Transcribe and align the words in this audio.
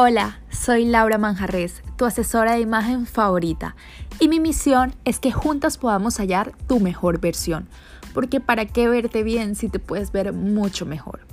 Hola, 0.00 0.38
soy 0.48 0.84
Laura 0.84 1.18
Manjarres, 1.18 1.82
tu 1.96 2.04
asesora 2.04 2.52
de 2.52 2.60
imagen 2.60 3.04
favorita, 3.04 3.74
y 4.20 4.28
mi 4.28 4.38
misión 4.38 4.94
es 5.04 5.18
que 5.18 5.32
juntas 5.32 5.76
podamos 5.76 6.20
hallar 6.20 6.52
tu 6.68 6.78
mejor 6.78 7.18
versión, 7.18 7.66
porque 8.14 8.38
para 8.38 8.64
qué 8.64 8.86
verte 8.86 9.24
bien 9.24 9.56
si 9.56 9.68
te 9.68 9.80
puedes 9.80 10.12
ver 10.12 10.32
mucho 10.32 10.86
mejor. 10.86 11.26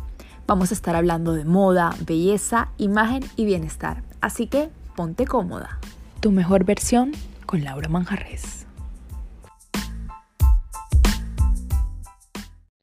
Vamos 0.48 0.72
a 0.72 0.74
estar 0.74 0.96
hablando 0.96 1.34
de 1.34 1.46
moda, 1.46 1.96
belleza, 2.08 2.70
imagen 2.78 3.24
y 3.36 3.46
bienestar, 3.46 4.02
así 4.20 4.48
que 4.48 4.72
ponte 4.96 5.28
cómoda. 5.28 5.78
Tu 6.20 6.32
mejor 6.32 6.64
versión 6.64 7.12
con 7.46 7.64
Laura 7.64 7.88
Manjarres. 7.88 8.65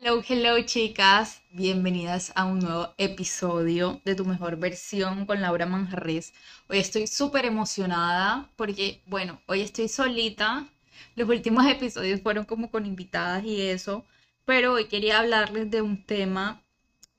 Hello, 0.04 0.20
hello 0.28 0.60
chicas, 0.64 1.42
bienvenidas 1.52 2.32
a 2.34 2.44
un 2.44 2.58
nuevo 2.58 2.92
episodio 2.98 4.00
de 4.04 4.16
Tu 4.16 4.24
Mejor 4.24 4.56
Versión 4.56 5.26
con 5.26 5.40
Laura 5.40 5.64
Manjarres. 5.64 6.34
Hoy 6.68 6.78
estoy 6.78 7.06
súper 7.06 7.44
emocionada 7.44 8.50
porque, 8.56 9.00
bueno, 9.06 9.40
hoy 9.46 9.60
estoy 9.60 9.86
solita. 9.86 10.66
Los 11.14 11.28
últimos 11.28 11.64
episodios 11.70 12.20
fueron 12.20 12.46
como 12.46 12.68
con 12.68 12.84
invitadas 12.84 13.44
y 13.44 13.60
eso, 13.60 14.04
pero 14.44 14.72
hoy 14.72 14.86
quería 14.86 15.20
hablarles 15.20 15.70
de 15.70 15.82
un 15.82 16.04
tema 16.04 16.64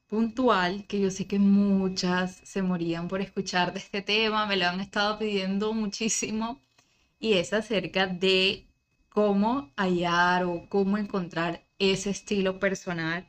puntual 0.08 0.86
que 0.86 1.00
yo 1.00 1.10
sé 1.10 1.26
que 1.26 1.40
muchas 1.40 2.42
se 2.44 2.62
morían 2.64 3.08
por 3.08 3.22
escuchar 3.22 3.72
de 3.72 3.80
este 3.80 4.02
tema, 4.02 4.46
me 4.46 4.58
lo 4.58 4.68
han 4.68 4.82
estado 4.82 5.18
pidiendo 5.20 5.72
muchísimo 5.72 6.60
y 7.18 7.36
es 7.36 7.54
acerca 7.54 8.08
de 8.08 8.68
cómo 9.08 9.72
hallar 9.78 10.44
o 10.44 10.68
cómo 10.68 10.98
encontrar 10.98 11.64
ese 11.92 12.10
estilo 12.12 12.60
personal. 12.60 13.28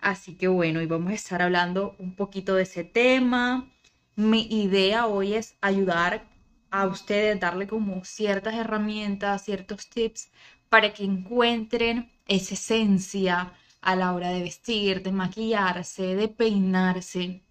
Así 0.00 0.34
que 0.34 0.48
bueno, 0.48 0.80
hoy 0.80 0.86
vamos 0.86 1.12
a 1.12 1.14
estar 1.14 1.42
hablando 1.42 1.94
un 1.98 2.14
poquito 2.14 2.54
de 2.54 2.64
ese 2.64 2.84
tema. 2.84 3.70
Mi 4.16 4.42
idea 4.50 5.06
hoy 5.06 5.34
es 5.34 5.56
ayudar 5.60 6.26
a 6.70 6.86
ustedes, 6.86 7.38
darle 7.40 7.66
como 7.66 8.04
ciertas 8.04 8.54
herramientas, 8.54 9.44
ciertos 9.44 9.88
tips 9.88 10.30
para 10.68 10.92
que 10.92 11.04
encuentren 11.04 12.10
esa 12.26 12.54
esencia 12.54 13.52
a 13.80 13.96
la 13.96 14.12
hora 14.12 14.30
de 14.30 14.42
vestir, 14.42 15.02
de 15.02 15.12
maquillarse, 15.12 16.16
de 16.16 16.28
peinarse 16.28 17.42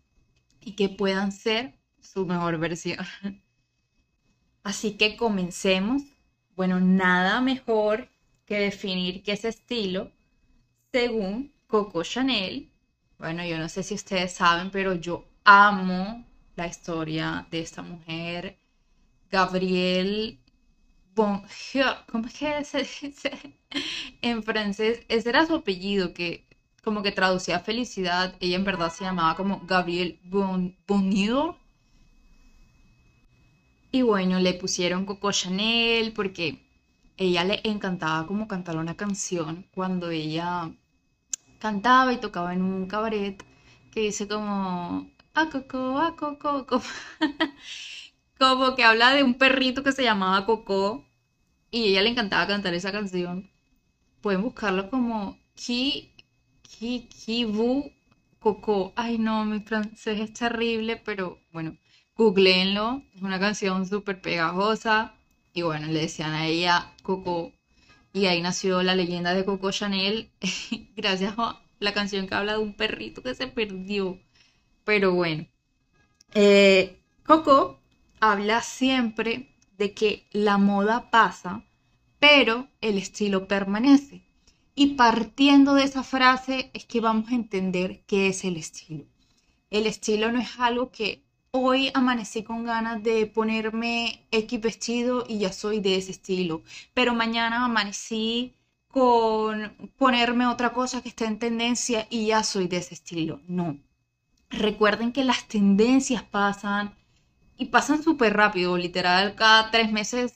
y 0.62 0.74
que 0.74 0.90
puedan 0.90 1.32
ser 1.32 1.74
su 2.02 2.26
mejor 2.26 2.58
versión. 2.58 3.06
Así 4.64 4.98
que 4.98 5.16
comencemos. 5.16 6.04
Bueno, 6.56 6.80
nada 6.80 7.42
mejor 7.42 8.10
que 8.46 8.60
definir 8.60 9.24
qué 9.24 9.34
es 9.34 9.46
estilo 9.46 10.12
según 10.94 11.52
Coco 11.66 12.04
Chanel. 12.04 12.70
Bueno, 13.18 13.44
yo 13.44 13.58
no 13.58 13.68
sé 13.68 13.82
si 13.82 13.96
ustedes 13.96 14.34
saben, 14.34 14.70
pero 14.70 14.94
yo 14.94 15.26
amo 15.44 16.24
la 16.56 16.68
historia 16.68 17.48
de 17.50 17.62
esta 17.62 17.82
mujer, 17.82 18.60
Gabrielle 19.32 20.38
Bonjour, 21.16 21.96
¿cómo 22.12 22.28
es 22.28 22.34
que 22.36 22.64
se 22.64 22.80
dice 22.80 23.32
en 24.22 24.44
francés? 24.44 25.02
Ese 25.10 25.30
era 25.30 25.48
su 25.48 25.56
apellido, 25.56 26.14
que 26.14 26.48
como 26.84 27.02
que 27.02 27.12
traducía 27.12 27.60
felicidad. 27.60 28.36
Ella 28.40 28.58
en 28.58 28.64
verdad 28.64 28.92
se 28.92 29.04
llamaba 29.04 29.36
como 29.36 29.62
Gabrielle 29.66 30.20
bon, 30.26 30.76
Bonjour. 30.88 31.56
Y 33.92 34.04
bueno, 34.04 34.40
le 34.40 34.54
pusieron 34.54 35.06
Coco 35.06 35.32
Chanel 35.32 36.14
porque 36.14 36.64
ella 37.18 37.44
le 37.44 37.62
encantaba 37.64 38.28
como 38.28 38.48
cantar 38.48 38.78
una 38.78 38.96
canción 38.96 39.68
cuando 39.74 40.10
ella 40.10 40.72
cantaba 41.64 42.12
y 42.12 42.18
tocaba 42.18 42.54
en 42.54 42.62
un 42.62 42.88
cabaret 42.88 43.42
que 43.92 44.02
dice 44.02 44.28
como 44.28 45.10
a 45.34 45.50
Coco, 45.50 45.98
a 45.98 46.14
Coco, 46.18 46.66
como 48.38 48.76
que 48.76 48.84
habla 48.84 49.14
de 49.14 49.24
un 49.24 49.36
perrito 49.36 49.82
que 49.82 49.94
se 49.94 50.04
llamaba 50.04 50.46
Coco 50.46 51.06
y 51.72 51.86
ella 51.86 52.02
le 52.02 52.10
encantaba 52.10 52.48
cantar 52.48 52.74
esa 52.74 52.92
canción. 52.92 53.50
Pueden 54.22 54.42
buscarlo 54.42 54.90
como 54.90 55.38
Ki 55.56 56.12
Ki 56.64 57.08
Ki 57.08 57.46
Bu 57.46 57.90
Coco. 58.40 58.92
Ay 58.98 59.18
no, 59.18 59.46
mi 59.46 59.62
francés 59.62 60.20
es 60.20 60.34
terrible, 60.34 60.98
pero 60.98 61.40
bueno, 61.54 61.78
googleenlo. 62.18 63.04
Es 63.16 63.22
una 63.22 63.40
canción 63.40 63.86
súper 63.88 64.20
pegajosa 64.22 65.14
y 65.54 65.62
bueno, 65.62 65.88
le 65.88 66.02
decían 66.02 66.34
a 66.34 66.46
ella 66.46 66.94
Coco 67.04 67.54
y 68.14 68.28
ahí 68.28 68.42
nació 68.42 68.84
la 68.84 68.96
leyenda 68.96 69.34
de 69.34 69.44
Coco 69.44 69.72
Chanel, 69.72 70.30
gracias 70.96 71.34
a 71.38 71.60
la 71.80 71.94
canción 71.94 72.28
que 72.28 72.36
habla 72.36 72.54
de 72.54 72.60
un 72.60 72.76
perrito 72.76 73.24
que 73.24 73.34
se 73.34 73.48
perdió. 73.48 74.20
Pero 74.84 75.14
bueno, 75.14 75.48
eh, 76.36 77.02
Coco 77.26 77.80
habla 78.20 78.62
siempre 78.62 79.56
de 79.78 79.94
que 79.94 80.28
la 80.32 80.60
moda 80.60 81.10
pasa, 81.10 81.66
pero 82.20 82.68
el 82.82 83.00
estilo 83.00 83.48
permanece. 83.48 84.24
Y 84.76 84.96
partiendo 84.96 85.74
de 85.74 85.84
esa 85.84 86.04
frase 86.04 86.70
es 86.74 86.86
que 86.86 87.02
vamos 87.02 87.32
a 87.32 87.36
entender 87.36 88.04
qué 88.06 88.28
es 88.28 88.44
el 88.44 88.58
estilo. 88.58 89.06
El 89.72 89.88
estilo 89.88 90.32
no 90.32 90.40
es 90.40 90.60
algo 90.60 90.92
que 90.92 91.23
hoy 91.56 91.92
amanecí 91.94 92.42
con 92.42 92.66
ganas 92.66 93.04
de 93.04 93.28
ponerme 93.28 94.26
X 94.32 94.60
vestido 94.60 95.24
y 95.30 95.38
ya 95.38 95.54
soy 95.54 95.80
de 95.82 95.98
ese 95.98 96.10
estilo, 96.10 96.64
pero 96.96 97.14
mañana 97.14 97.66
amanecí 97.66 98.56
con 98.88 99.72
ponerme 99.98 100.48
otra 100.48 100.74
cosa 100.74 101.02
que 101.04 101.10
está 101.10 101.26
en 101.26 101.38
tendencia 101.38 102.08
y 102.10 102.28
ya 102.28 102.42
soy 102.44 102.68
de 102.68 102.78
ese 102.78 102.96
estilo. 102.96 103.40
No. 103.48 103.78
Recuerden 104.50 105.12
que 105.12 105.24
las 105.24 105.48
tendencias 105.48 106.24
pasan 106.24 106.96
y 107.56 107.66
pasan 107.66 108.02
súper 108.02 108.34
rápido, 108.34 108.76
literal, 108.76 109.36
cada 109.36 109.70
tres 109.70 109.92
meses, 109.92 110.34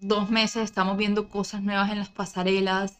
dos 0.00 0.30
meses 0.30 0.64
estamos 0.64 0.96
viendo 0.96 1.28
cosas 1.28 1.62
nuevas 1.62 1.92
en 1.92 1.98
las 2.00 2.08
pasarelas, 2.08 2.98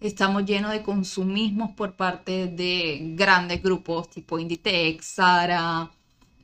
estamos 0.00 0.44
llenos 0.44 0.72
de 0.72 0.82
consumismos 0.82 1.70
por 1.70 1.94
parte 1.94 2.48
de 2.48 3.12
grandes 3.14 3.62
grupos 3.62 4.10
tipo 4.10 4.40
Inditex, 4.40 5.14
Zara, 5.14 5.92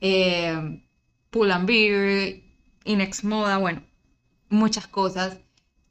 eh, 0.03 0.81
Pull 1.31 1.51
and 1.51 1.65
Beer, 1.65 2.43
Inex 2.83 3.23
Moda, 3.23 3.57
bueno, 3.57 3.81
muchas 4.49 4.85
cosas 4.85 5.39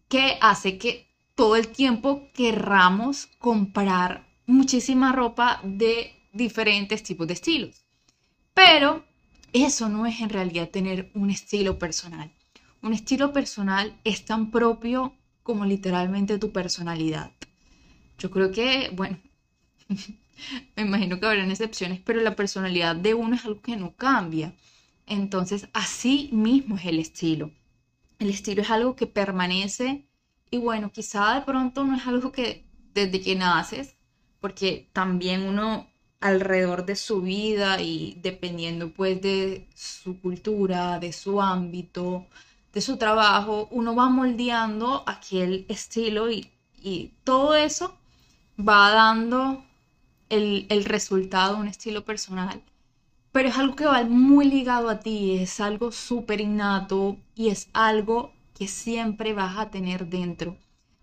que 0.08 0.36
hace 0.42 0.76
que 0.76 1.08
todo 1.34 1.56
el 1.56 1.68
tiempo 1.68 2.28
querramos 2.34 3.26
comprar 3.38 4.28
muchísima 4.46 5.12
ropa 5.12 5.60
de 5.64 6.12
diferentes 6.34 7.02
tipos 7.02 7.26
de 7.26 7.32
estilos. 7.32 7.86
Pero 8.52 9.02
eso 9.54 9.88
no 9.88 10.04
es 10.04 10.20
en 10.20 10.28
realidad 10.28 10.68
tener 10.68 11.10
un 11.14 11.30
estilo 11.30 11.78
personal. 11.78 12.30
Un 12.82 12.92
estilo 12.92 13.32
personal 13.32 13.98
es 14.04 14.26
tan 14.26 14.50
propio 14.50 15.14
como 15.42 15.64
literalmente 15.64 16.38
tu 16.38 16.52
personalidad. 16.52 17.32
Yo 18.18 18.30
creo 18.30 18.52
que, 18.52 18.90
bueno, 18.92 19.18
Me 20.76 20.82
imagino 20.82 21.18
que 21.18 21.26
habrán 21.26 21.50
excepciones, 21.50 22.00
pero 22.04 22.20
la 22.20 22.36
personalidad 22.36 22.96
de 22.96 23.14
uno 23.14 23.36
es 23.36 23.44
algo 23.44 23.60
que 23.62 23.76
no 23.76 23.94
cambia. 23.96 24.54
Entonces, 25.06 25.68
así 25.72 26.30
mismo 26.32 26.76
es 26.76 26.86
el 26.86 26.98
estilo. 26.98 27.50
El 28.18 28.30
estilo 28.30 28.62
es 28.62 28.70
algo 28.70 28.96
que 28.96 29.06
permanece 29.06 30.06
y 30.50 30.58
bueno, 30.58 30.92
quizá 30.92 31.34
de 31.34 31.42
pronto 31.42 31.84
no 31.84 31.96
es 31.96 32.06
algo 32.06 32.30
que 32.32 32.64
desde 32.94 33.20
que 33.20 33.34
naces, 33.34 33.96
porque 34.40 34.88
también 34.92 35.42
uno 35.42 35.88
alrededor 36.20 36.86
de 36.86 36.96
su 36.96 37.22
vida 37.22 37.80
y 37.80 38.18
dependiendo 38.22 38.92
pues 38.92 39.20
de 39.22 39.68
su 39.74 40.20
cultura, 40.20 40.98
de 41.00 41.12
su 41.12 41.40
ámbito, 41.40 42.26
de 42.72 42.80
su 42.80 42.96
trabajo, 42.96 43.68
uno 43.70 43.94
va 43.96 44.08
moldeando 44.08 45.04
aquel 45.06 45.66
estilo 45.68 46.30
y, 46.30 46.50
y 46.80 47.12
todo 47.24 47.54
eso 47.54 47.96
va 48.58 48.92
dando 48.92 49.64
el, 50.32 50.84
resultado, 50.86 51.58
un 51.58 51.68
estilo 51.68 52.04
personal, 52.04 52.62
pero 53.32 53.50
es 53.50 53.58
algo 53.58 53.76
que 53.76 53.84
va 53.84 54.02
muy 54.04 54.46
ligado 54.46 54.88
a 54.88 55.00
ti, 55.00 55.36
es 55.36 55.60
algo 55.60 55.92
súper 55.92 56.40
innato 56.40 57.18
y 57.34 57.48
es 57.48 57.68
algo 57.74 58.32
que 58.54 58.66
siempre 58.66 59.34
vas 59.34 59.58
a 59.58 59.70
tener 59.70 60.06
dentro. 60.06 60.56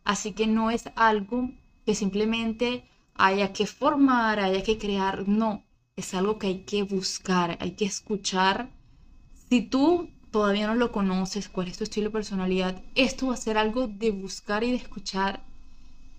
Así 0.03 0.33
que 0.33 0.47
no 0.47 0.71
es 0.71 0.89
algo 0.95 1.51
que 1.85 1.93
simplemente 1.93 2.89
haya 3.13 3.53
que 3.53 3.67
formar, 3.67 4.39
haya 4.39 4.63
que 4.63 4.79
crear, 4.79 5.27
no, 5.27 5.63
es 5.95 6.13
algo 6.15 6.39
que 6.39 6.47
hay 6.47 6.59
que 6.63 6.81
buscar, 6.81 7.57
hay 7.59 7.71
que 7.71 7.85
escuchar. 7.85 8.71
Si 9.49 9.61
tú 9.61 10.09
todavía 10.31 10.65
no 10.65 10.75
lo 10.75 10.91
conoces, 10.91 11.49
cuál 11.49 11.67
es 11.67 11.77
tu 11.77 11.83
estilo 11.83 12.07
de 12.07 12.13
personalidad, 12.13 12.81
esto 12.95 13.27
va 13.27 13.35
a 13.35 13.37
ser 13.37 13.59
algo 13.59 13.87
de 13.87 14.09
buscar 14.09 14.63
y 14.63 14.71
de 14.71 14.77
escuchar 14.77 15.43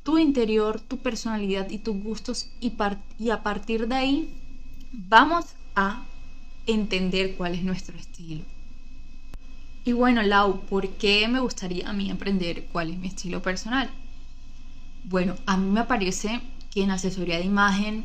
tu 0.03 0.19
interior, 0.19 0.81
tu 0.81 0.99
personalidad 0.99 1.69
y 1.71 1.79
tus 1.79 2.03
gustos 2.03 2.51
y, 2.61 2.73
a 3.31 3.43
partir 3.43 3.89
de 3.89 3.95
ahí 3.95 4.35
vamos 4.93 5.47
a 5.75 6.05
entender 6.67 7.37
cuál 7.37 7.55
es 7.55 7.63
nuestro 7.63 7.97
estilo. 7.99 8.45
Y 9.85 9.93
bueno, 9.93 10.23
Lau, 10.23 10.61
¿por 10.61 10.89
qué 10.89 11.27
me 11.29 11.41
gustaría 11.41 11.89
a 11.89 11.93
mí 11.93 12.11
aprender 12.11 12.65
cuál 12.67 12.91
es 12.91 12.99
mi 12.99 13.09
estilo 13.09 13.43
personal? 13.43 13.91
Bueno, 15.05 15.35
a 15.47 15.57
mí 15.57 15.71
me 15.71 15.85
parece 15.85 16.41
que 16.71 16.83
en 16.83 16.91
asesoría 16.91 17.39
de 17.39 17.45
imagen, 17.45 18.05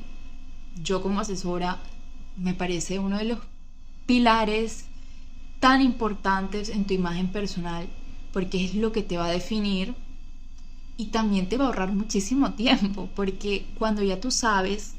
yo 0.81 1.01
como 1.01 1.19
asesora, 1.19 1.79
me 2.37 2.53
parece 2.53 2.99
uno 2.99 3.17
de 3.17 3.25
los 3.25 3.39
pilares 4.05 4.85
tan 5.59 5.81
importantes 5.81 6.69
en 6.69 6.85
tu 6.85 6.93
imagen 6.93 7.27
personal 7.27 7.87
porque 8.31 8.63
es 8.63 8.75
lo 8.75 8.91
que 8.91 9.01
te 9.01 9.17
va 9.17 9.25
a 9.25 9.31
definir 9.31 9.95
y 10.97 11.07
también 11.07 11.49
te 11.49 11.57
va 11.57 11.65
a 11.65 11.67
ahorrar 11.67 11.91
muchísimo 11.91 12.53
tiempo 12.53 13.09
porque 13.15 13.65
cuando 13.77 14.01
ya 14.03 14.19
tú 14.19 14.31
sabes 14.31 14.95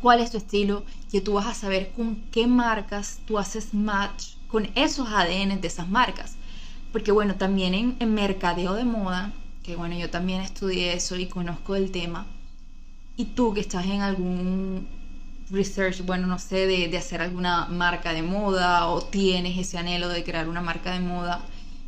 cuál 0.00 0.20
es 0.20 0.30
tu 0.30 0.36
estilo, 0.36 0.84
que 1.10 1.20
tú 1.20 1.34
vas 1.34 1.46
a 1.46 1.54
saber 1.54 1.92
con 1.92 2.16
qué 2.30 2.46
marcas 2.46 3.20
tú 3.26 3.38
haces 3.38 3.72
match 3.72 4.34
con 4.48 4.68
esos 4.74 5.08
ADN 5.08 5.60
de 5.60 5.66
esas 5.66 5.88
marcas. 5.88 6.36
Porque 6.92 7.10
bueno, 7.10 7.34
también 7.36 7.74
en, 7.74 7.96
en 7.98 8.14
mercadeo 8.14 8.74
de 8.74 8.84
moda, 8.84 9.32
que 9.62 9.76
bueno, 9.76 9.96
yo 9.96 10.10
también 10.10 10.42
estudié 10.42 10.92
eso 10.92 11.16
y 11.16 11.26
conozco 11.26 11.74
el 11.74 11.90
tema, 11.90 12.26
y 13.16 13.24
tú 13.24 13.54
que 13.54 13.60
estás 13.60 13.86
en 13.86 14.02
algún 14.02 14.86
research, 15.50 16.04
bueno, 16.04 16.26
no 16.26 16.38
sé, 16.38 16.66
de, 16.66 16.88
de, 16.88 16.98
hacer 16.98 17.20
alguna 17.22 17.66
marca 17.66 18.12
de 18.12 18.22
moda 18.22 18.88
o 18.88 19.02
tienes 19.02 19.58
ese 19.58 19.78
anhelo 19.78 20.08
de 20.08 20.24
crear 20.24 20.48
una 20.48 20.60
marca 20.60 20.92
de 20.92 21.00
moda, 21.00 21.40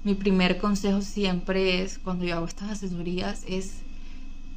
mi 0.05 0.15
primer 0.15 0.59
consejo 0.59 1.03
siempre 1.03 1.83
es, 1.83 1.99
cuando 1.99 2.25
yo 2.25 2.37
hago 2.37 2.47
estas 2.47 2.71
asesorías, 2.71 3.45
es 3.47 3.83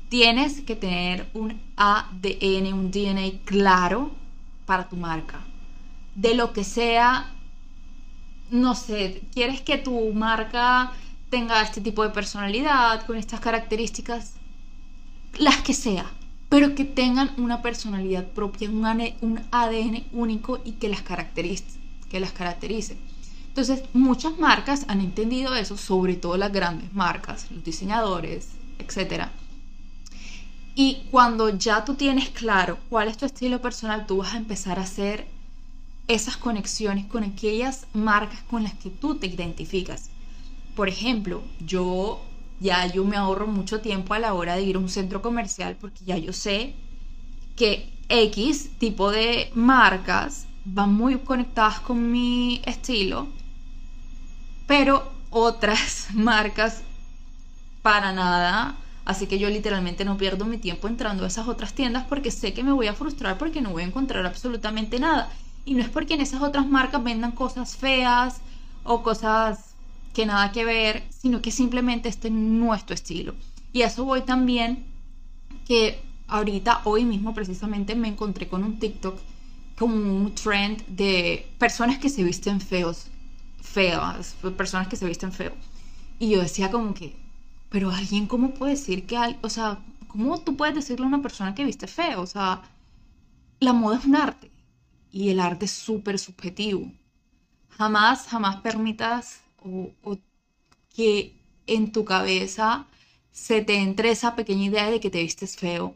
tienes 0.10 0.62
que 0.62 0.76
tener 0.76 1.30
un 1.34 1.60
ADN, 1.76 2.74
un 2.74 2.92
DNA 2.92 3.40
claro 3.46 4.12
para 4.66 4.90
tu 4.90 4.96
marca. 4.96 5.42
De 6.16 6.36
lo 6.36 6.54
que 6.54 6.64
sea, 6.64 7.32
no 8.52 8.76
sé, 8.76 9.22
quieres 9.34 9.62
que 9.62 9.78
tu 9.78 10.14
marca 10.14 10.92
tenga 11.30 11.62
este 11.62 11.82
tipo 11.82 12.04
de 12.04 12.10
personalidad, 12.10 13.06
con 13.06 13.18
estas 13.18 13.40
características, 13.40 14.34
las 15.38 15.58
que 15.58 15.74
sea 15.74 16.12
pero 16.50 16.74
que 16.74 16.84
tengan 16.84 17.32
una 17.38 17.62
personalidad 17.62 18.28
propia, 18.28 18.70
un 18.70 19.40
ADN 19.52 20.04
único 20.12 20.60
y 20.66 20.74
que 20.74 20.90
las 20.90 21.04
caracterice. 21.04 21.80
Que 22.10 22.20
las 22.20 22.32
caracterice. 22.32 22.98
Entonces, 23.50 23.84
muchas 23.94 24.38
marcas 24.40 24.86
han 24.88 25.02
entendido 25.02 25.56
eso, 25.56 25.78
sobre 25.78 26.16
todo 26.16 26.38
las 26.38 26.52
grandes 26.52 26.94
marcas, 26.94 27.48
los 27.52 27.64
diseñadores, 27.64 28.50
etc. 28.80 29.26
Y 30.76 31.04
cuando 31.12 31.50
ya 31.50 31.84
tú 31.84 31.96
tienes 31.96 32.30
claro 32.30 32.78
cuál 32.90 33.10
es 33.10 33.18
tu 33.18 33.26
estilo 33.26 33.62
personal, 33.62 34.06
tú 34.06 34.18
vas 34.18 34.34
a 34.34 34.38
empezar 34.38 34.80
a 34.80 34.84
hacer 34.84 35.28
esas 36.08 36.38
conexiones 36.38 37.06
con 37.06 37.24
aquellas 37.24 37.86
marcas 37.94 38.42
con 38.50 38.64
las 38.64 38.74
que 38.76 38.90
tú 38.90 39.16
te 39.16 39.28
identificas. 39.28 40.10
Por 40.76 40.88
ejemplo, 40.88 41.44
yo 41.60 42.22
ya 42.60 42.86
yo 42.88 43.06
me 43.06 43.18
ahorro 43.18 43.48
mucho 43.48 43.82
tiempo 43.82 44.14
a 44.14 44.20
la 44.20 44.34
hora 44.34 44.56
de 44.56 44.64
ir 44.64 44.76
a 44.76 44.80
un 44.80 44.90
centro 44.90 45.22
comercial 45.22 45.78
porque 45.80 46.06
ya 46.06 46.18
yo 46.18 46.34
sé 46.34 46.74
que 47.56 47.90
X 48.10 48.72
tipo 48.80 49.12
de 49.12 49.52
marcas 49.54 50.48
van 50.66 50.94
muy 50.94 51.18
conectadas 51.20 51.80
con 51.80 52.12
mi 52.12 52.62
estilo, 52.66 53.28
pero 54.70 55.12
otras 55.32 56.10
marcas 56.14 56.84
para 57.82 58.14
nada. 58.14 58.78
Así 59.04 59.26
que 59.26 59.40
yo 59.40 59.50
literalmente 59.50 60.06
no 60.06 60.16
pierdo 60.16 60.46
mi 60.46 60.60
tiempo 60.60 60.88
entrando 60.88 61.24
a 61.24 61.28
esas 61.28 61.48
otras 61.48 61.74
tiendas 61.74 62.06
porque 62.08 62.30
sé 62.30 62.54
que 62.54 62.64
me 62.64 62.72
voy 62.72 62.86
a 62.86 62.94
frustrar 62.94 63.40
porque 63.40 63.62
no 63.62 63.72
voy 63.72 63.82
a 63.82 63.88
encontrar 63.88 64.28
absolutamente 64.28 65.00
nada. 65.00 65.32
Y 65.66 65.74
no 65.74 65.82
es 65.82 65.90
porque 65.90 66.14
en 66.14 66.22
esas 66.22 66.44
otras 66.44 66.68
marcas 66.68 67.04
vendan 67.04 67.32
cosas 67.32 67.76
feas 67.76 68.42
o 68.84 69.02
cosas 69.02 69.74
que 70.14 70.28
nada 70.28 70.52
que 70.52 70.66
ver, 70.66 71.04
sino 71.10 71.42
que 71.42 71.50
simplemente 71.50 72.08
este 72.08 72.30
no 72.30 72.76
es 72.76 72.86
tu 72.86 72.94
estilo. 72.94 73.34
Y 73.74 73.82
a 73.82 73.88
eso 73.88 74.06
voy 74.06 74.22
también 74.22 74.86
que 75.68 76.00
ahorita, 76.28 76.82
hoy 76.84 77.06
mismo 77.06 77.34
precisamente 77.34 77.96
me 77.96 78.08
encontré 78.08 78.48
con 78.48 78.64
un 78.64 78.78
TikTok, 78.78 79.18
con 79.80 79.92
un 79.92 80.36
trend 80.36 80.86
de 80.86 81.48
personas 81.58 81.98
que 81.98 82.10
se 82.10 82.24
visten 82.24 82.62
feos, 82.62 83.08
feas, 83.62 84.36
personas 84.58 84.88
que 84.88 84.96
se 84.96 85.06
visten 85.06 85.32
feo. 85.32 85.54
Y 86.20 86.32
yo 86.32 86.42
decía 86.42 86.72
como 86.72 86.94
que, 86.94 87.16
pero 87.70 87.92
alguien, 87.92 88.28
¿cómo 88.28 88.54
puede 88.54 88.74
decir 88.74 89.06
que, 89.06 89.18
hay, 89.18 89.38
o 89.42 89.50
sea, 89.50 89.80
¿cómo 90.08 90.40
tú 90.42 90.58
puedes 90.58 90.76
decirle 90.76 91.06
a 91.06 91.10
una 91.10 91.22
persona 91.22 91.56
que 91.56 91.66
viste 91.66 91.88
feo? 91.88 92.22
O 92.22 92.28
sea, 92.28 92.64
la 93.60 93.74
moda 93.74 93.98
es 93.98 94.06
un 94.06 94.16
arte 94.16 94.52
y 95.12 95.30
el 95.30 95.40
arte 95.40 95.66
es 95.66 95.72
súper 95.72 96.20
subjetivo. 96.20 96.92
Jamás, 97.70 98.28
jamás 98.28 98.58
permitas 98.58 99.42
o, 99.64 100.18
que 100.96 101.36
en 101.68 101.92
tu 101.92 102.04
cabeza 102.06 102.88
se 103.32 103.62
te 103.62 103.76
entre 103.76 104.12
esa 104.12 104.36
pequeña 104.36 104.66
idea 104.66 104.90
de 104.90 105.00
que 105.00 105.10
te 105.10 105.22
vistes 105.22 105.56
feo 105.56 105.96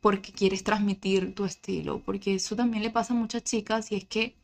porque 0.00 0.32
quieres 0.32 0.64
transmitir 0.64 1.34
tu 1.34 1.44
estilo, 1.44 2.00
porque 2.04 2.34
eso 2.36 2.56
también 2.56 2.82
le 2.82 2.90
pasa 2.90 3.12
a 3.14 3.16
muchas 3.16 3.44
chicas 3.44 3.92
y 3.92 3.96
es 3.96 4.04
que 4.04 4.39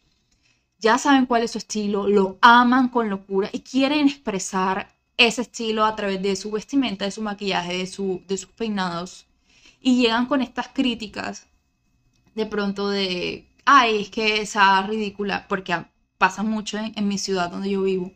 ya 0.78 0.99
saben 0.99 1.26
cuál 1.26 1.43
es 1.43 1.52
su 1.52 1.58
estilo, 1.58 2.06
lo 2.06 2.38
aman 2.40 2.88
con 2.88 3.08
locura 3.08 3.49
y 3.52 3.61
quieren 3.61 4.08
expresar 4.08 4.94
ese 5.17 5.43
estilo 5.43 5.84
a 5.84 5.96
través 5.96 6.23
de 6.23 6.37
su 6.37 6.50
vestimenta, 6.50 7.05
de 7.05 7.11
su 7.11 7.23
maquillaje, 7.23 7.78
de, 7.78 7.87
su, 7.87 8.23
de 8.26 8.37
sus 8.37 8.50
peinados. 8.50 9.26
Y 9.81 10.02
llegan 10.02 10.26
con 10.26 10.43
estas 10.43 10.69
críticas 10.69 11.46
de 12.34 12.46
pronto 12.46 12.88
de, 12.90 13.49
ay, 13.64 14.02
es 14.02 14.11
que 14.11 14.40
esa 14.43 14.82
ridícula, 14.82 15.46
porque 15.49 15.75
pasa 16.19 16.43
mucho 16.43 16.78
en 16.78 17.08
mi 17.08 17.19
ciudad 17.19 17.50
donde 17.50 17.70
yo 17.70 17.82
vivo, 17.82 18.12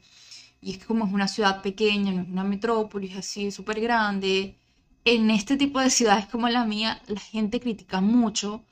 y 0.60 0.72
es 0.72 0.78
que 0.78 0.86
como 0.86 1.06
es 1.06 1.12
una 1.12 1.28
ciudad 1.28 1.62
pequeña, 1.62 2.12
no 2.12 2.22
es 2.22 2.28
una 2.28 2.44
metrópolis 2.44 3.16
así 3.16 3.50
súper 3.50 3.80
grande, 3.80 4.56
en 5.04 5.30
este 5.30 5.56
tipo 5.56 5.80
de 5.80 5.90
ciudades 5.90 6.26
como 6.26 6.48
la 6.48 6.64
mía, 6.64 7.00
la 7.06 7.20
gente 7.20 7.60
critica 7.60 8.00
mucho 8.00 8.62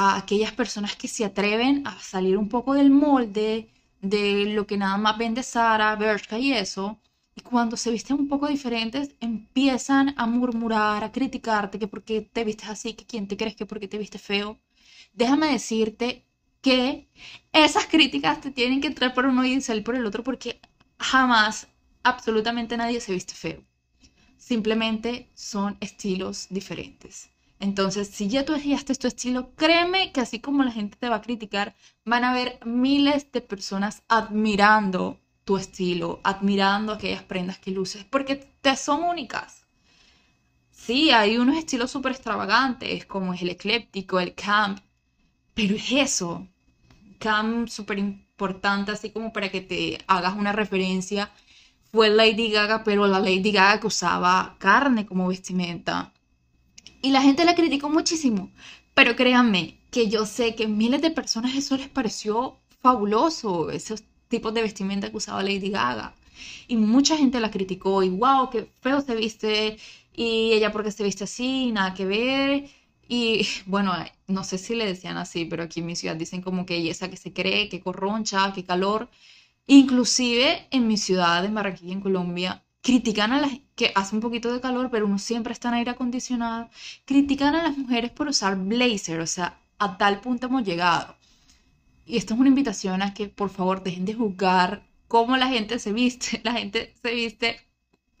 a 0.00 0.16
aquellas 0.16 0.52
personas 0.52 0.96
que 0.96 1.08
se 1.08 1.26
atreven 1.26 1.86
a 1.86 1.92
salir 2.00 2.36
un 2.38 2.48
poco 2.48 2.72
del 2.72 2.90
molde 2.90 3.68
de 4.14 4.24
lo 4.56 4.66
que 4.66 4.78
nada 4.78 4.96
más 4.96 5.18
vende 5.18 5.42
Sara, 5.42 5.94
Bershka 5.96 6.38
y 6.38 6.52
eso. 6.54 6.98
Y 7.36 7.42
cuando 7.42 7.76
se 7.76 7.90
visten 7.90 8.16
un 8.18 8.28
poco 8.28 8.48
diferentes, 8.48 9.14
empiezan 9.20 10.14
a 10.16 10.26
murmurar, 10.26 11.04
a 11.04 11.12
criticarte 11.12 11.78
que 11.78 11.86
por 11.92 12.02
qué 12.02 12.22
te 12.22 12.44
vistes 12.44 12.68
así, 12.70 12.94
que 12.94 13.04
quién 13.04 13.28
te 13.28 13.36
crees 13.36 13.56
que 13.56 13.66
por 13.66 13.78
qué 13.78 13.88
te 13.88 13.98
vistes 13.98 14.22
feo. 14.22 14.58
Déjame 15.12 15.48
decirte 15.52 16.24
que 16.62 17.08
esas 17.52 17.86
críticas 17.86 18.40
te 18.40 18.50
tienen 18.50 18.80
que 18.80 18.88
entrar 18.88 19.12
por 19.12 19.26
uno 19.26 19.44
y 19.44 19.60
salir 19.60 19.84
por 19.84 19.96
el 19.96 20.06
otro 20.06 20.22
porque 20.24 20.60
jamás, 20.98 21.68
absolutamente 22.02 22.76
nadie 22.78 23.00
se 23.00 23.12
viste 23.12 23.34
feo. 23.34 23.62
Simplemente 24.38 25.30
son 25.34 25.76
estilos 25.80 26.46
diferentes. 26.48 27.29
Entonces, 27.60 28.08
si 28.08 28.28
ya 28.28 28.44
tú 28.46 28.54
elegiste 28.54 28.94
tu 28.94 29.06
estilo, 29.06 29.50
créeme 29.54 30.12
que 30.12 30.22
así 30.22 30.40
como 30.40 30.64
la 30.64 30.72
gente 30.72 30.96
te 30.98 31.10
va 31.10 31.16
a 31.16 31.22
criticar, 31.22 31.76
van 32.06 32.24
a 32.24 32.30
haber 32.30 32.58
miles 32.64 33.30
de 33.32 33.42
personas 33.42 34.02
admirando 34.08 35.20
tu 35.44 35.58
estilo, 35.58 36.20
admirando 36.24 36.92
aquellas 36.92 37.22
prendas 37.22 37.58
que 37.58 37.70
luces, 37.70 38.04
porque 38.04 38.36
te 38.36 38.76
son 38.76 39.02
únicas. 39.02 39.66
Sí, 40.70 41.10
hay 41.10 41.36
unos 41.36 41.58
estilos 41.58 41.90
súper 41.90 42.12
extravagantes, 42.12 43.04
como 43.04 43.34
es 43.34 43.42
el 43.42 43.50
ecléptico, 43.50 44.18
el 44.18 44.34
camp, 44.34 44.78
pero 45.54 45.76
es 45.76 45.92
eso. 45.92 46.48
Camp 47.18 47.68
súper 47.68 47.98
importante, 47.98 48.92
así 48.92 49.10
como 49.10 49.34
para 49.34 49.50
que 49.50 49.60
te 49.60 49.98
hagas 50.06 50.34
una 50.34 50.52
referencia, 50.52 51.30
fue 51.92 52.08
Lady 52.08 52.50
Gaga, 52.50 52.84
pero 52.84 53.06
la 53.06 53.20
Lady 53.20 53.52
Gaga 53.52 53.80
que 53.80 53.86
usaba 53.88 54.56
carne 54.58 55.04
como 55.04 55.28
vestimenta. 55.28 56.14
Y 57.02 57.10
la 57.10 57.22
gente 57.22 57.44
la 57.44 57.54
criticó 57.54 57.88
muchísimo, 57.88 58.50
pero 58.94 59.16
créanme 59.16 59.78
que 59.90 60.08
yo 60.08 60.26
sé 60.26 60.54
que 60.54 60.68
miles 60.68 61.02
de 61.02 61.10
personas 61.10 61.54
eso 61.54 61.76
les 61.76 61.88
pareció 61.88 62.58
fabuloso, 62.80 63.70
esos 63.70 64.04
tipos 64.28 64.54
de 64.54 64.62
vestimenta 64.62 65.10
que 65.10 65.16
usaba 65.16 65.42
Lady 65.42 65.70
Gaga. 65.70 66.14
Y 66.68 66.76
mucha 66.76 67.16
gente 67.16 67.40
la 67.40 67.50
criticó 67.50 68.02
y 68.02 68.08
wow, 68.10 68.50
qué 68.50 68.70
feo 68.80 69.00
se 69.00 69.14
viste 69.16 69.78
y 70.14 70.52
ella 70.52 70.72
porque 70.72 70.90
se 70.90 71.04
viste 71.04 71.24
así, 71.24 71.72
nada 71.72 71.94
que 71.94 72.06
ver. 72.06 72.70
Y 73.08 73.46
bueno, 73.66 73.92
no 74.28 74.44
sé 74.44 74.58
si 74.58 74.74
le 74.74 74.86
decían 74.86 75.16
así, 75.16 75.44
pero 75.44 75.64
aquí 75.64 75.80
en 75.80 75.86
mi 75.86 75.96
ciudad 75.96 76.16
dicen 76.16 76.42
como 76.42 76.66
que 76.66 76.90
esa 76.90 77.10
que 77.10 77.16
se 77.16 77.32
cree, 77.32 77.68
que 77.68 77.80
corroncha, 77.80 78.52
que 78.52 78.64
calor. 78.64 79.10
Inclusive 79.66 80.66
en 80.70 80.88
mi 80.88 80.96
ciudad, 80.96 81.44
en 81.44 81.54
Barranquilla, 81.54 81.92
en 81.92 82.00
Colombia, 82.00 82.62
critican 82.82 83.32
a 83.32 83.40
las 83.40 83.52
que 83.74 83.92
hace 83.94 84.14
un 84.14 84.20
poquito 84.20 84.52
de 84.52 84.60
calor, 84.60 84.90
pero 84.90 85.06
uno 85.06 85.18
siempre 85.18 85.52
está 85.52 85.68
en 85.68 85.74
aire 85.74 85.90
acondicionado. 85.92 86.70
Critican 87.04 87.54
a 87.54 87.62
las 87.64 87.76
mujeres 87.78 88.10
por 88.10 88.28
usar 88.28 88.56
blazer, 88.56 89.20
o 89.20 89.26
sea, 89.26 89.60
a 89.78 89.98
tal 89.98 90.20
punto 90.20 90.46
hemos 90.46 90.64
llegado. 90.64 91.16
Y 92.06 92.16
esto 92.16 92.34
es 92.34 92.40
una 92.40 92.48
invitación 92.48 93.02
a 93.02 93.14
que 93.14 93.28
por 93.28 93.50
favor 93.50 93.82
dejen 93.82 94.04
de 94.04 94.14
juzgar 94.14 94.86
cómo 95.08 95.36
la 95.36 95.48
gente 95.48 95.78
se 95.78 95.92
viste. 95.92 96.40
La 96.44 96.52
gente 96.54 96.94
se 97.02 97.14
viste 97.14 97.70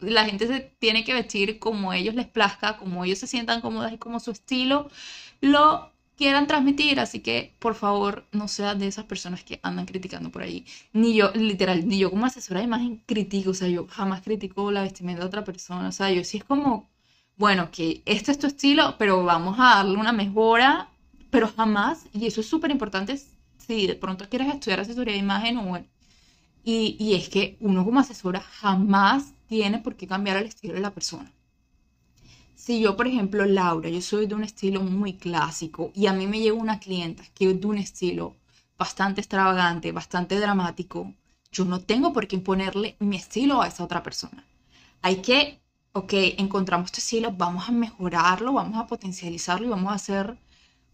la 0.00 0.24
gente 0.24 0.46
se 0.46 0.60
tiene 0.78 1.04
que 1.04 1.14
vestir 1.14 1.58
como 1.58 1.92
ellos 1.92 2.14
les 2.14 2.26
plazca, 2.26 2.78
como 2.78 3.04
ellos 3.04 3.18
se 3.18 3.26
sientan 3.26 3.60
cómodas 3.60 3.92
y 3.92 3.98
como 3.98 4.18
su 4.20 4.30
estilo 4.30 4.88
lo 5.40 5.92
quieran 6.20 6.46
transmitir. 6.50 7.00
Así 7.00 7.18
que, 7.26 7.36
por 7.64 7.74
favor, 7.74 8.12
no 8.32 8.46
sean 8.48 8.78
de 8.80 8.86
esas 8.88 9.06
personas 9.12 9.42
que 9.44 9.60
andan 9.62 9.86
criticando 9.86 10.30
por 10.34 10.42
ahí. 10.42 10.66
Ni 10.92 11.14
yo, 11.18 11.30
literal, 11.34 11.86
ni 11.88 11.98
yo 11.98 12.10
como 12.10 12.26
asesora 12.26 12.60
de 12.60 12.66
imagen 12.66 13.02
critico. 13.06 13.50
O 13.50 13.54
sea, 13.54 13.68
yo 13.68 13.86
jamás 13.88 14.22
critico 14.22 14.70
la 14.70 14.82
vestimenta 14.82 15.20
de 15.22 15.26
otra 15.28 15.44
persona. 15.44 15.88
O 15.88 15.92
sea, 15.92 16.10
yo 16.12 16.22
sí 16.24 16.38
es 16.38 16.44
como, 16.44 16.88
bueno, 17.36 17.70
que 17.72 18.02
este 18.06 18.30
es 18.32 18.38
tu 18.38 18.46
estilo, 18.46 18.96
pero 18.98 19.24
vamos 19.24 19.56
a 19.58 19.76
darle 19.76 19.96
una 19.98 20.12
mejora. 20.12 20.88
Pero 21.30 21.48
jamás, 21.48 22.06
y 22.12 22.26
eso 22.26 22.40
es 22.40 22.48
súper 22.48 22.70
importante, 22.72 23.18
si 23.66 23.86
de 23.86 23.94
pronto 23.94 24.28
quieres 24.28 24.48
estudiar 24.54 24.80
asesoría 24.80 25.14
de 25.14 25.20
imagen 25.20 25.58
o 25.58 25.64
bueno, 25.64 25.86
Y, 26.64 26.96
y 26.98 27.14
es 27.16 27.28
que 27.28 27.56
uno 27.60 27.84
como 27.84 28.00
asesora 28.00 28.40
jamás 28.40 29.34
tiene 29.46 29.78
por 29.78 29.96
qué 29.96 30.06
cambiar 30.06 30.38
el 30.38 30.46
estilo 30.46 30.74
de 30.74 30.80
la 30.80 30.94
persona. 30.94 31.30
Si 32.60 32.78
yo, 32.78 32.94
por 32.94 33.06
ejemplo, 33.06 33.46
Laura, 33.46 33.88
yo 33.88 34.02
soy 34.02 34.26
de 34.26 34.34
un 34.34 34.44
estilo 34.44 34.82
muy 34.82 35.14
clásico 35.14 35.92
y 35.94 36.08
a 36.08 36.12
mí 36.12 36.26
me 36.26 36.40
llega 36.40 36.54
una 36.54 36.78
clienta 36.78 37.24
que 37.34 37.50
es 37.50 37.58
de 37.58 37.66
un 37.66 37.78
estilo 37.78 38.36
bastante 38.76 39.22
extravagante, 39.22 39.92
bastante 39.92 40.38
dramático, 40.38 41.14
yo 41.50 41.64
no 41.64 41.80
tengo 41.80 42.12
por 42.12 42.28
qué 42.28 42.36
imponerle 42.36 42.96
mi 42.98 43.16
estilo 43.16 43.62
a 43.62 43.66
esa 43.68 43.82
otra 43.82 44.02
persona. 44.02 44.44
Hay 45.00 45.22
que, 45.22 45.62
ok, 45.94 46.12
encontramos 46.36 46.88
este 46.88 47.00
estilo, 47.00 47.32
vamos 47.32 47.66
a 47.66 47.72
mejorarlo, 47.72 48.52
vamos 48.52 48.78
a 48.78 48.86
potencializarlo 48.86 49.66
y 49.66 49.70
vamos 49.70 49.90
a 49.90 49.94
hacer, 49.94 50.36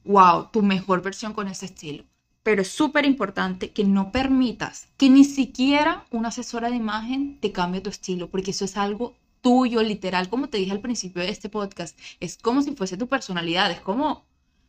wow, 0.04 0.50
tu 0.52 0.62
mejor 0.62 1.02
versión 1.02 1.32
con 1.32 1.48
ese 1.48 1.66
estilo. 1.66 2.04
Pero 2.44 2.62
es 2.62 2.68
súper 2.68 3.04
importante 3.04 3.72
que 3.72 3.82
no 3.82 4.12
permitas 4.12 4.86
que 4.96 5.10
ni 5.10 5.24
siquiera 5.24 6.04
una 6.12 6.28
asesora 6.28 6.70
de 6.70 6.76
imagen 6.76 7.40
te 7.40 7.50
cambie 7.50 7.80
tu 7.80 7.90
estilo, 7.90 8.30
porque 8.30 8.52
eso 8.52 8.64
es 8.64 8.76
algo 8.76 9.16
tuyo, 9.40 9.82
literal, 9.82 10.28
como 10.28 10.48
te 10.48 10.58
dije 10.58 10.72
al 10.72 10.80
principio 10.80 11.22
de 11.22 11.30
este 11.30 11.48
podcast. 11.48 11.98
Es 12.20 12.38
como 12.38 12.62
si 12.62 12.74
fuese 12.74 12.96
tu 12.96 13.08
personalidad, 13.08 13.70
es 13.70 13.80
como 13.80 14.26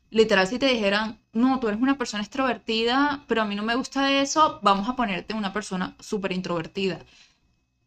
literal 0.10 0.48
si 0.48 0.60
te 0.60 0.68
dijeran, 0.68 1.20
no, 1.34 1.60
tú 1.60 1.68
eres 1.68 1.82
una 1.82 1.98
persona 1.98 2.24
extrovertida, 2.24 3.24
pero 3.28 3.42
a 3.42 3.46
mí 3.46 3.56
no 3.56 3.64
me 3.64 3.76
gusta 3.76 4.12
eso, 4.22 4.60
vamos 4.64 4.88
a 4.90 4.96
ponerte 4.96 5.34
una 5.34 5.54
persona 5.54 5.96
súper 6.00 6.32
introvertida. 6.32 7.00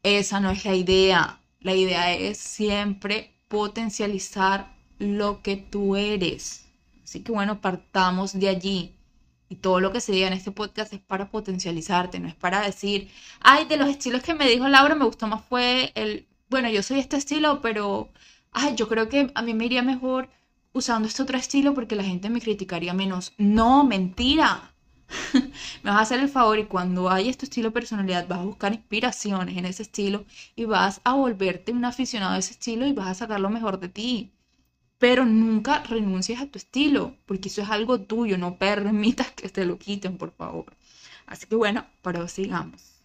Esa 0.02 0.40
no 0.40 0.50
es 0.50 0.64
la 0.64 0.74
idea. 0.74 1.40
La 1.60 1.74
idea 1.74 2.14
es 2.14 2.38
siempre 2.38 3.34
potencializar 3.48 4.74
lo 4.98 5.42
que 5.42 5.56
tú 5.56 5.96
eres. 5.96 6.66
Así 7.04 7.22
que 7.22 7.32
bueno, 7.32 7.60
partamos 7.60 8.38
de 8.38 8.48
allí. 8.48 8.94
Y 9.48 9.56
todo 9.56 9.80
lo 9.80 9.92
que 9.92 10.00
se 10.00 10.12
diga 10.12 10.28
en 10.28 10.32
este 10.32 10.52
podcast 10.52 10.92
es 10.92 11.00
para 11.00 11.30
potencializarte, 11.30 12.20
no 12.20 12.28
es 12.28 12.36
para 12.36 12.60
decir, 12.62 13.10
ay, 13.40 13.64
de 13.64 13.76
los 13.76 13.88
estilos 13.88 14.22
que 14.22 14.34
me 14.34 14.48
dijo 14.48 14.68
Laura, 14.68 14.94
me 14.94 15.04
gustó 15.04 15.26
más 15.26 15.44
fue 15.44 15.90
el, 15.96 16.28
bueno, 16.50 16.68
yo 16.70 16.82
soy 16.82 16.98
este 16.98 17.16
estilo, 17.16 17.60
pero, 17.62 18.10
ay, 18.52 18.74
yo 18.76 18.88
creo 18.88 19.08
que 19.08 19.30
a 19.34 19.42
mí 19.42 19.54
me 19.54 19.66
iría 19.66 19.82
mejor 19.82 20.28
usando 20.72 21.08
este 21.08 21.22
otro 21.22 21.38
estilo 21.38 21.74
porque 21.74 21.96
la 21.96 22.04
gente 22.04 22.30
me 22.30 22.40
criticaría 22.40 22.92
menos. 22.94 23.32
No, 23.38 23.84
mentira. 23.84 24.72
me 25.82 25.90
vas 25.90 25.98
a 25.98 26.02
hacer 26.02 26.20
el 26.20 26.28
favor 26.28 26.58
y 26.58 26.66
cuando 26.66 27.10
hay 27.10 27.28
este 27.28 27.46
estilo 27.46 27.68
de 27.68 27.74
personalidad 27.74 28.28
vas 28.28 28.40
a 28.40 28.44
buscar 28.44 28.72
inspiraciones 28.72 29.56
en 29.56 29.64
ese 29.66 29.82
estilo 29.82 30.24
y 30.56 30.64
vas 30.66 31.00
a 31.04 31.14
volverte 31.14 31.72
un 31.72 31.84
aficionado 31.84 32.34
a 32.34 32.38
ese 32.38 32.52
estilo 32.52 32.86
y 32.86 32.92
vas 32.92 33.08
a 33.08 33.14
sacar 33.14 33.40
lo 33.40 33.50
mejor 33.50 33.80
de 33.80 33.88
ti. 33.88 34.32
Pero 34.98 35.24
nunca 35.24 35.82
renuncies 35.84 36.40
a 36.40 36.46
tu 36.46 36.58
estilo 36.58 37.16
porque 37.26 37.48
eso 37.48 37.62
es 37.62 37.70
algo 37.70 38.00
tuyo, 38.00 38.38
no 38.38 38.56
permitas 38.58 39.30
que 39.32 39.48
te 39.48 39.64
lo 39.64 39.78
quiten, 39.78 40.18
por 40.18 40.32
favor. 40.32 40.76
Así 41.26 41.46
que 41.46 41.56
bueno, 41.56 41.86
sigamos 42.28 42.99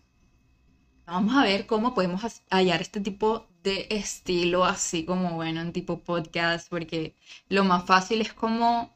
Vamos 1.07 1.35
a 1.35 1.43
ver 1.43 1.67
cómo 1.67 1.93
podemos 1.93 2.41
hallar 2.49 2.81
este 2.81 2.99
tipo 2.99 3.47
de 3.63 3.87
estilo 3.91 4.65
así 4.65 5.05
como, 5.05 5.35
bueno, 5.35 5.61
en 5.61 5.71
tipo 5.71 5.99
podcast, 5.99 6.67
porque 6.69 7.15
lo 7.47 7.63
más 7.63 7.85
fácil 7.85 8.21
es 8.21 8.33
como 8.33 8.91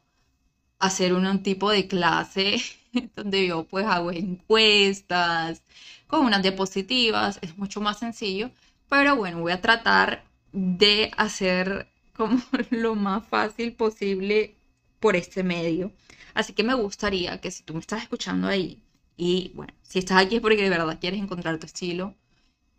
hacer 0.80 1.14
un, 1.14 1.44
tipo 1.44 1.70
de 1.70 1.88
clase 1.88 2.58
donde 3.16 3.48
yo 3.48 3.66
pues 3.66 3.86
hago 3.86 4.12
encuestas 4.12 5.62
con 6.08 6.26
unas 6.26 6.42
diapositivas, 6.42 7.38
es 7.42 7.58
mucho 7.58 7.80
más 7.82 8.00
sencillo, 8.00 8.50
pero 8.90 9.16
bueno, 9.16 9.42
voy 9.42 9.52
a 9.52 9.62
tratar 9.62 10.24
de 10.52 11.12
hacer 11.18 11.92
como 12.16 12.42
lo 12.72 12.96
más 12.96 13.28
fácil 13.28 13.74
posible 13.74 14.56
por 15.00 15.16
este 15.16 15.44
medio. 15.44 15.92
Así 16.34 16.54
que 16.54 16.64
me 16.64 16.74
gustaría 16.74 17.40
que 17.42 17.52
si 17.52 17.64
tú 17.64 17.74
me 17.74 17.80
estás 17.82 18.04
escuchando 18.04 18.48
ahí, 18.48 18.82
y 19.20 19.52
bueno, 19.54 19.74
si 19.84 20.00
estás 20.00 20.18
aquí 20.26 20.38
es 20.38 20.42
porque 20.42 20.64
de 20.64 20.70
verdad 20.70 20.98
quieres 21.00 21.22
encontrar 21.22 21.60
tu 21.60 21.66
estilo. 21.66 22.16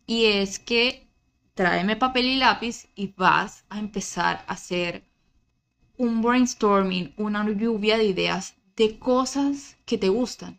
Y 0.07 0.27
es 0.27 0.59
que 0.59 1.09
tráeme 1.55 1.97
papel 1.97 2.27
y 2.27 2.37
lápiz 2.37 2.89
y 2.97 3.09
vas 3.17 3.65
a 3.69 3.79
empezar 3.79 4.45
a 4.49 4.55
hacer 4.55 5.05
un 5.99 6.23
brainstorming, 6.23 7.13
una 7.19 7.47
lluvia 7.51 7.99
de 7.99 8.05
ideas 8.05 8.55
de 8.77 8.99
cosas 8.99 9.77
que 9.85 9.99
te 9.99 10.09
gustan. 10.09 10.59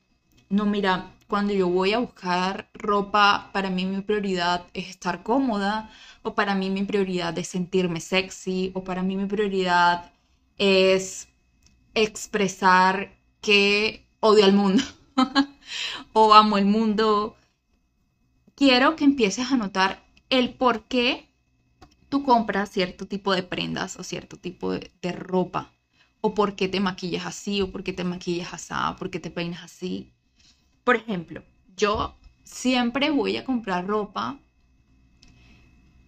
No, 0.49 0.65
mira, 0.65 1.13
cuando 1.27 1.53
yo 1.53 1.67
voy 1.67 1.93
a 1.93 1.99
buscar 1.99 2.69
ropa, 2.73 3.49
para 3.53 3.71
mí 3.71 3.85
mi 3.85 4.01
prioridad 4.01 4.65
es 4.73 4.89
estar 4.89 5.23
cómoda, 5.23 5.89
o 6.21 6.35
para 6.35 6.53
mí 6.53 6.69
mi 6.69 6.83
prioridad 6.83 7.35
es 7.39 7.47
sentirme 7.47 8.01
sexy, 8.01 8.71
o 8.75 8.83
para 8.83 9.01
mí 9.01 9.15
mi 9.15 9.25
prioridad 9.25 10.11
es 10.59 11.27
expresar 11.95 13.13
que 13.41 14.05
odio 14.19 14.45
al 14.45 14.53
mundo. 14.53 14.83
o 16.13 16.33
amo 16.33 16.57
el 16.57 16.65
mundo. 16.65 17.35
Quiero 18.55 18.95
que 18.95 19.03
empieces 19.03 19.51
a 19.51 19.57
notar 19.57 20.03
el 20.29 20.53
por 20.53 20.83
qué 20.83 21.27
tú 22.09 22.23
compras 22.23 22.69
cierto 22.69 23.07
tipo 23.07 23.33
de 23.33 23.43
prendas 23.43 23.97
o 23.97 24.03
cierto 24.03 24.37
tipo 24.37 24.71
de, 24.71 25.11
ropa. 25.11 25.71
O 26.23 26.35
por 26.35 26.55
qué 26.55 26.67
te 26.67 26.79
maquillas 26.79 27.25
así, 27.25 27.61
o 27.61 27.71
por 27.71 27.83
qué 27.83 27.93
te 27.93 28.03
maquillas 28.03 28.53
así, 28.53 28.73
o 28.73 28.95
por 28.95 29.09
qué 29.09 29.19
te 29.19 29.31
peinas 29.31 29.63
así. 29.63 30.11
Por 30.83 30.95
ejemplo, 30.95 31.43
yo 31.75 32.15
siempre 32.43 33.09
voy 33.09 33.37
a 33.37 33.45
comprar 33.45 33.87
ropa 33.87 34.37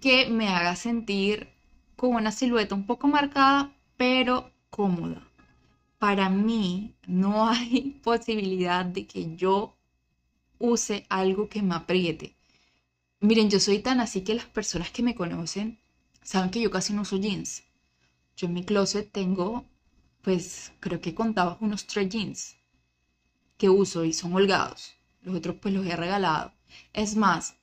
que 0.02 0.28
me 0.30 0.50
haga 0.50 0.76
sentir 0.76 1.50
con 1.96 2.14
una 2.14 2.32
silueta 2.32 2.76
un 2.76 2.86
poco 2.86 3.08
marcada, 3.08 3.72
pero 3.98 4.52
cómoda 4.70 5.33
para 6.04 6.28
mí 6.28 6.98
no 7.08 7.48
hay 7.50 8.02
posibilidad 8.04 8.84
de 8.84 9.08
que 9.08 9.38
yo 9.38 9.78
use 10.60 11.06
algo 11.08 11.48
que 11.48 11.62
me 11.62 11.76
apriete. 11.76 12.36
Miren, 13.22 13.50
yo 13.50 13.58
soy 13.62 13.80
tan 13.80 14.02
así 14.02 14.20
que 14.20 14.36
las 14.36 14.48
personas 14.48 14.92
que 14.92 15.02
me 15.02 15.16
conocen 15.16 15.80
saben 16.22 16.50
que 16.52 16.60
yo 16.60 16.70
casi 16.70 16.92
no 16.92 17.04
uso 17.04 17.16
jeans. 17.16 17.64
Yo 18.36 18.48
en 18.48 18.54
mi 18.54 18.66
closet 18.66 19.14
tengo, 19.14 19.66
pues 20.22 20.74
creo 20.82 21.00
que 21.00 21.16
contaba 21.16 21.58
unos 21.62 21.88
tres 21.88 22.10
jeans 22.10 22.58
que 23.58 23.70
uso 23.70 24.04
y 24.04 24.12
son 24.12 24.34
holgados. 24.34 24.96
Los 25.22 25.38
otros 25.38 25.56
pues 25.62 25.74
los 25.74 25.86
he 25.86 25.96
regalado. 25.96 26.52
Es 26.92 27.16
más, 27.16 27.56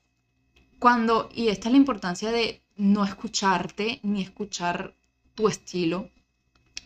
cuando, 0.78 1.28
y 1.34 1.48
esta 1.48 1.68
es 1.68 1.72
la 1.72 1.82
importancia 1.84 2.30
de 2.32 2.62
no 2.76 3.04
escucharte 3.04 4.00
ni 4.02 4.22
escuchar 4.22 4.96
tu 5.34 5.46
estilo, 5.46 6.08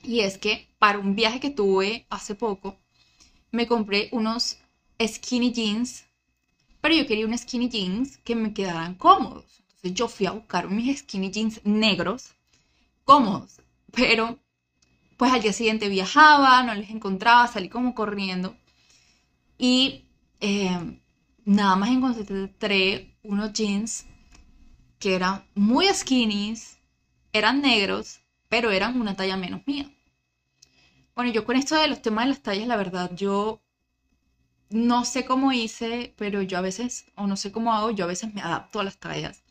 y 0.04 0.20
es 0.20 0.38
que 0.38 0.68
para 0.78 0.98
un 0.98 1.14
viaje 1.14 1.40
que 1.40 1.50
tuve 1.50 2.06
hace 2.10 2.34
poco, 2.34 2.78
me 3.50 3.66
compré 3.66 4.08
unos 4.12 4.58
skinny 5.04 5.52
jeans, 5.52 6.04
pero 6.80 6.94
yo 6.94 7.06
quería 7.06 7.26
unos 7.26 7.40
skinny 7.40 7.68
jeans 7.68 8.18
que 8.18 8.34
me 8.34 8.52
quedaran 8.52 8.94
cómodos. 8.94 9.44
Entonces 9.68 9.94
yo 9.94 10.08
fui 10.08 10.26
a 10.26 10.32
buscar 10.32 10.68
mis 10.68 10.98
skinny 10.98 11.30
jeans 11.30 11.60
negros, 11.64 12.34
cómodos, 13.04 13.60
pero 13.92 14.38
pues 15.16 15.32
al 15.32 15.42
día 15.42 15.52
siguiente 15.52 15.88
viajaba, 15.88 16.62
no 16.62 16.74
les 16.74 16.90
encontraba, 16.90 17.46
salí 17.46 17.68
como 17.68 17.94
corriendo 17.94 18.56
y 19.58 20.04
eh, 20.40 21.00
nada 21.44 21.76
más 21.76 21.90
encontré 21.90 23.16
unos 23.22 23.52
jeans 23.52 24.06
que 24.98 25.14
eran 25.14 25.44
muy 25.54 25.86
skinny, 25.88 26.54
eran 27.32 27.60
negros, 27.60 28.20
pero 28.48 28.70
eran 28.70 29.00
una 29.00 29.16
talla 29.16 29.36
menos 29.36 29.62
mía. 29.66 29.93
Bueno, 31.16 31.32
yo 31.32 31.44
con 31.44 31.56
esto 31.56 31.76
de 31.76 31.88
los 31.88 32.02
temas 32.02 32.24
de 32.24 32.30
las 32.30 32.42
tallas, 32.42 32.68
la 32.68 32.76
verdad, 32.76 33.10
yo 33.14 33.60
no 34.70 35.04
sé 35.04 35.24
cómo 35.24 35.52
hice, 35.52 36.14
pero 36.18 36.42
yo 36.42 36.58
a 36.58 36.60
veces, 36.60 37.06
o 37.16 37.26
no 37.26 37.36
sé 37.36 37.52
cómo 37.52 37.72
hago, 37.72 37.90
yo 37.92 38.04
a 38.04 38.08
veces 38.08 38.34
me 38.34 38.42
adapto 38.42 38.80
a 38.80 38.84
las 38.84 38.98
tallas. 38.98 39.42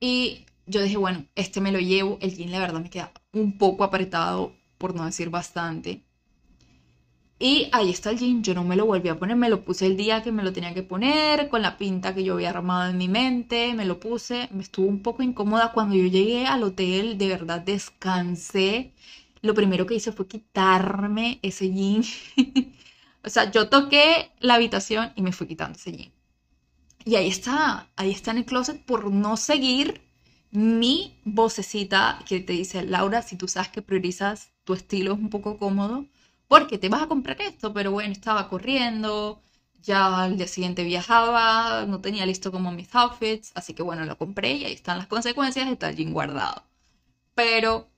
Y 0.00 0.46
yo 0.66 0.82
dije, 0.82 0.96
bueno, 0.96 1.26
este 1.34 1.60
me 1.60 1.72
lo 1.72 1.80
llevo, 1.80 2.18
el 2.20 2.34
jean 2.36 2.52
la 2.52 2.60
verdad 2.60 2.80
me 2.80 2.90
queda 2.90 3.12
un 3.32 3.58
poco 3.58 3.84
apretado, 3.84 4.54
por 4.78 4.94
no 4.94 5.04
decir 5.04 5.30
bastante. 5.30 6.02
Y 7.38 7.68
ahí 7.72 7.90
está 7.90 8.10
el 8.10 8.18
jean, 8.18 8.42
yo 8.42 8.54
no 8.54 8.64
me 8.64 8.74
lo 8.76 8.86
volví 8.86 9.08
a 9.08 9.18
poner, 9.18 9.36
me 9.36 9.48
lo 9.48 9.64
puse 9.64 9.86
el 9.86 9.96
día 9.96 10.22
que 10.22 10.32
me 10.32 10.42
lo 10.42 10.52
tenía 10.52 10.74
que 10.74 10.82
poner, 10.82 11.48
con 11.48 11.62
la 11.62 11.76
pinta 11.76 12.14
que 12.14 12.24
yo 12.24 12.34
había 12.34 12.50
armado 12.50 12.90
en 12.90 12.98
mi 12.98 13.08
mente, 13.08 13.74
me 13.74 13.84
lo 13.84 14.00
puse, 14.00 14.48
me 14.52 14.62
estuvo 14.62 14.86
un 14.88 15.02
poco 15.02 15.22
incómoda 15.22 15.72
cuando 15.72 15.94
yo 15.96 16.06
llegué 16.06 16.46
al 16.46 16.62
hotel, 16.64 17.18
de 17.18 17.28
verdad 17.28 17.60
descansé 17.60 18.92
lo 19.44 19.52
primero 19.52 19.84
que 19.84 19.94
hice 19.94 20.10
fue 20.10 20.26
quitarme 20.26 21.38
ese 21.42 21.70
jean. 21.70 22.02
o 23.24 23.28
sea, 23.28 23.50
yo 23.50 23.68
toqué 23.68 24.32
la 24.40 24.54
habitación 24.54 25.12
y 25.16 25.22
me 25.22 25.32
fui 25.32 25.46
quitando 25.46 25.76
ese 25.78 25.92
jean. 25.92 26.12
Y 27.04 27.16
ahí 27.16 27.28
está, 27.28 27.90
ahí 27.96 28.10
está 28.10 28.30
en 28.30 28.38
el 28.38 28.46
closet 28.46 28.82
por 28.86 29.10
no 29.12 29.36
seguir 29.36 30.00
mi 30.50 31.20
vocecita 31.24 32.20
que 32.26 32.40
te 32.40 32.54
dice, 32.54 32.84
Laura, 32.84 33.20
si 33.20 33.36
tú 33.36 33.46
sabes 33.46 33.68
que 33.68 33.82
priorizas 33.82 34.50
tu 34.64 34.72
estilo 34.72 35.12
es 35.12 35.18
un 35.18 35.28
poco 35.28 35.58
cómodo, 35.58 36.06
porque 36.48 36.78
te 36.78 36.88
vas 36.88 37.02
a 37.02 37.08
comprar 37.08 37.38
esto, 37.42 37.74
pero 37.74 37.92
bueno, 37.92 38.12
estaba 38.12 38.48
corriendo, 38.48 39.42
ya 39.82 40.22
al 40.22 40.38
día 40.38 40.46
siguiente 40.46 40.84
viajaba, 40.84 41.84
no 41.86 42.00
tenía 42.00 42.24
listo 42.24 42.50
como 42.50 42.72
mis 42.72 42.94
outfits, 42.94 43.52
así 43.54 43.74
que 43.74 43.82
bueno, 43.82 44.06
lo 44.06 44.16
compré 44.16 44.52
y 44.52 44.64
ahí 44.64 44.72
están 44.72 44.96
las 44.96 45.06
consecuencias, 45.06 45.68
está 45.68 45.90
el 45.90 45.96
jean 45.96 46.14
guardado. 46.14 46.62
Pero 47.34 47.88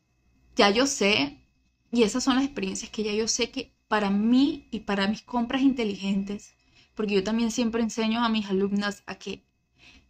ya 0.56 0.70
yo 0.70 0.86
sé, 0.86 1.38
y 1.92 2.02
esas 2.02 2.24
son 2.24 2.36
las 2.36 2.44
experiencias 2.44 2.90
que 2.90 3.04
ya 3.04 3.12
yo 3.12 3.28
sé 3.28 3.50
que 3.50 3.72
para 3.88 4.10
mí 4.10 4.66
y 4.70 4.80
para 4.80 5.06
mis 5.06 5.22
compras 5.22 5.62
inteligentes, 5.62 6.54
porque 6.94 7.14
yo 7.14 7.24
también 7.24 7.50
siempre 7.50 7.82
enseño 7.82 8.24
a 8.24 8.28
mis 8.28 8.46
alumnas 8.46 9.02
a 9.06 9.16
que 9.16 9.44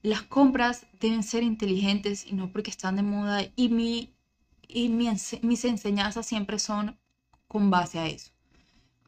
las 0.03 0.23
compras 0.23 0.87
deben 1.01 1.23
ser 1.23 1.43
inteligentes 1.43 2.27
y 2.27 2.35
no 2.35 2.53
porque 2.53 2.71
están 2.71 2.97
de 2.97 3.03
moda 3.03 3.45
y, 3.57 3.69
mi, 3.69 4.15
y 4.69 4.89
mis 4.89 5.65
enseñanzas 5.65 6.27
siempre 6.27 6.59
son 6.59 6.97
con 7.49 7.71
base 7.71 7.99
a 7.99 8.07
eso, 8.07 8.31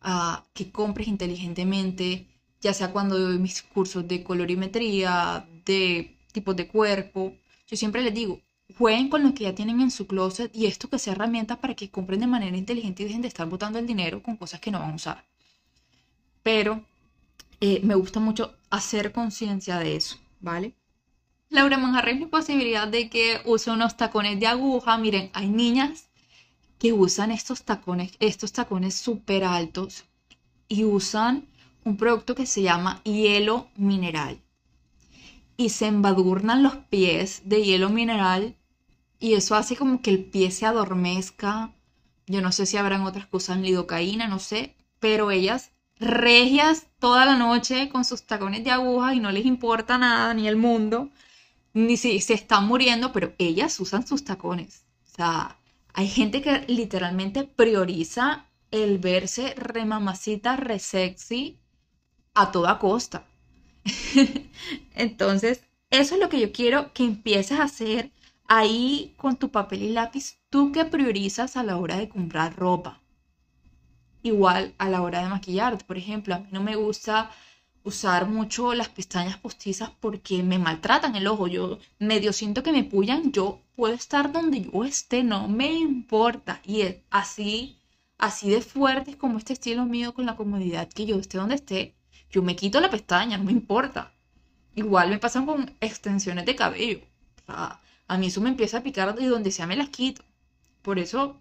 a 0.00 0.44
que 0.54 0.72
compres 0.72 1.08
inteligentemente, 1.08 2.26
ya 2.60 2.74
sea 2.74 2.92
cuando 2.92 3.18
doy 3.18 3.38
mis 3.38 3.62
cursos 3.62 4.06
de 4.08 4.24
colorimetría, 4.24 5.48
de 5.64 6.18
tipos 6.32 6.56
de 6.56 6.66
cuerpo, 6.68 7.34
yo 7.68 7.76
siempre 7.76 8.02
les 8.02 8.14
digo, 8.14 8.40
jueguen 8.76 9.08
con 9.08 9.22
lo 9.22 9.34
que 9.34 9.44
ya 9.44 9.54
tienen 9.54 9.80
en 9.80 9.90
su 9.90 10.06
closet 10.06 10.54
y 10.54 10.66
esto 10.66 10.88
que 10.88 10.98
sea 10.98 11.14
herramienta 11.14 11.60
para 11.60 11.74
que 11.74 11.90
compren 11.90 12.20
de 12.20 12.26
manera 12.26 12.56
inteligente 12.56 13.02
y 13.02 13.06
dejen 13.06 13.22
de 13.22 13.28
estar 13.28 13.48
botando 13.48 13.78
el 13.78 13.86
dinero 13.86 14.22
con 14.22 14.36
cosas 14.36 14.60
que 14.60 14.70
no 14.70 14.80
van 14.80 14.92
a 14.92 14.96
usar. 14.96 15.24
Pero 16.42 16.84
eh, 17.60 17.80
me 17.82 17.94
gusta 17.94 18.20
mucho 18.20 18.54
hacer 18.70 19.12
conciencia 19.12 19.78
de 19.78 19.96
eso, 19.96 20.18
¿vale? 20.40 20.74
Laura 21.50 21.78
Manjarres 21.78 22.20
la 22.20 22.28
posibilidad 22.28 22.86
de 22.86 23.08
que 23.08 23.40
use 23.46 23.70
unos 23.70 23.96
tacones 23.96 24.38
de 24.38 24.46
aguja. 24.46 24.98
Miren, 24.98 25.30
hay 25.32 25.48
niñas 25.48 26.08
que 26.78 26.92
usan 26.92 27.30
estos 27.32 27.62
tacones, 27.62 28.12
estos 28.20 28.52
tacones 28.52 28.94
súper 28.94 29.44
altos 29.44 30.04
y 30.68 30.84
usan 30.84 31.48
un 31.84 31.96
producto 31.96 32.34
que 32.34 32.44
se 32.44 32.62
llama 32.62 33.00
hielo 33.02 33.68
mineral. 33.76 34.42
Y 35.56 35.70
se 35.70 35.86
embadurnan 35.86 36.62
los 36.62 36.76
pies 36.76 37.42
de 37.46 37.64
hielo 37.64 37.88
mineral 37.88 38.57
y 39.18 39.34
eso 39.34 39.54
hace 39.54 39.76
como 39.76 40.00
que 40.02 40.10
el 40.10 40.24
pie 40.24 40.50
se 40.50 40.66
adormezca. 40.66 41.72
Yo 42.26 42.40
no 42.40 42.52
sé 42.52 42.66
si 42.66 42.76
habrán 42.76 43.02
otras 43.02 43.26
que 43.26 43.36
usan 43.36 43.62
lidocaína, 43.62 44.28
no 44.28 44.38
sé, 44.38 44.76
pero 45.00 45.30
ellas 45.30 45.70
regias 45.98 46.86
toda 46.98 47.24
la 47.24 47.36
noche 47.36 47.88
con 47.88 48.04
sus 48.04 48.22
tacones 48.22 48.64
de 48.64 48.70
aguja 48.70 49.14
y 49.14 49.20
no 49.20 49.32
les 49.32 49.46
importa 49.46 49.98
nada 49.98 50.32
ni 50.34 50.46
el 50.46 50.56
mundo, 50.56 51.10
ni 51.74 51.96
si 51.96 52.20
se 52.20 52.34
están 52.34 52.66
muriendo, 52.66 53.12
pero 53.12 53.34
ellas 53.38 53.78
usan 53.80 54.06
sus 54.06 54.24
tacones. 54.24 54.84
O 55.06 55.16
sea, 55.16 55.58
hay 55.94 56.08
gente 56.08 56.42
que 56.42 56.64
literalmente 56.68 57.44
prioriza 57.44 58.46
el 58.70 58.98
verse 58.98 59.54
remamacita, 59.56 60.56
re 60.56 60.78
sexy 60.78 61.58
a 62.34 62.52
toda 62.52 62.78
costa. 62.78 63.26
Entonces, 64.94 65.62
eso 65.90 66.14
es 66.14 66.20
lo 66.20 66.28
que 66.28 66.40
yo 66.40 66.52
quiero 66.52 66.92
que 66.92 67.04
empieces 67.04 67.58
a 67.58 67.64
hacer 67.64 68.12
ahí 68.48 69.14
con 69.18 69.36
tu 69.36 69.50
papel 69.50 69.82
y 69.82 69.90
lápiz. 69.90 70.38
¿Tú 70.50 70.72
qué 70.72 70.84
priorizas 70.84 71.56
a 71.56 71.62
la 71.62 71.76
hora 71.76 71.96
de 71.98 72.08
comprar 72.08 72.56
ropa? 72.56 73.00
Igual 74.22 74.74
a 74.78 74.88
la 74.88 75.02
hora 75.02 75.22
de 75.22 75.28
maquillarte, 75.28 75.84
por 75.84 75.98
ejemplo, 75.98 76.34
a 76.34 76.40
mí 76.40 76.48
no 76.50 76.62
me 76.62 76.74
gusta 76.74 77.30
usar 77.84 78.28
mucho 78.28 78.74
las 78.74 78.88
pestañas 78.88 79.38
postizas 79.38 79.90
porque 80.00 80.42
me 80.42 80.58
maltratan 80.58 81.14
el 81.14 81.26
ojo. 81.26 81.46
Yo 81.46 81.78
medio 81.98 82.32
siento 82.32 82.62
que 82.62 82.72
me 82.72 82.84
pullan, 82.84 83.32
yo 83.32 83.62
puedo 83.76 83.94
estar 83.94 84.32
donde 84.32 84.62
yo 84.62 84.84
esté, 84.84 85.22
no 85.22 85.48
me 85.48 85.72
importa. 85.72 86.60
Y 86.64 86.82
así, 87.10 87.78
así 88.18 88.50
de 88.50 88.60
fuerte 88.62 89.16
como 89.16 89.38
este 89.38 89.52
estilo 89.52 89.84
mío 89.86 90.14
con 90.14 90.26
la 90.26 90.36
comodidad 90.36 90.88
que 90.88 91.06
yo 91.06 91.16
esté 91.18 91.38
donde 91.38 91.54
esté, 91.56 91.94
yo 92.30 92.42
me 92.42 92.56
quito 92.56 92.80
la 92.80 92.90
pestaña, 92.90 93.38
no 93.38 93.44
me 93.44 93.52
importa. 93.52 94.12
Igual 94.74 95.10
me 95.10 95.18
pasan 95.18 95.46
con 95.46 95.74
extensiones 95.80 96.44
de 96.46 96.56
cabello. 96.56 97.00
A 98.08 98.18
mí 98.18 98.26
eso 98.26 98.40
me 98.40 98.48
empieza 98.50 98.78
a 98.78 98.82
picar 98.82 99.14
de 99.14 99.26
donde 99.26 99.50
sea 99.50 99.66
me 99.66 99.76
las 99.76 99.90
quito. 99.90 100.22
Por 100.82 100.98
eso 100.98 101.40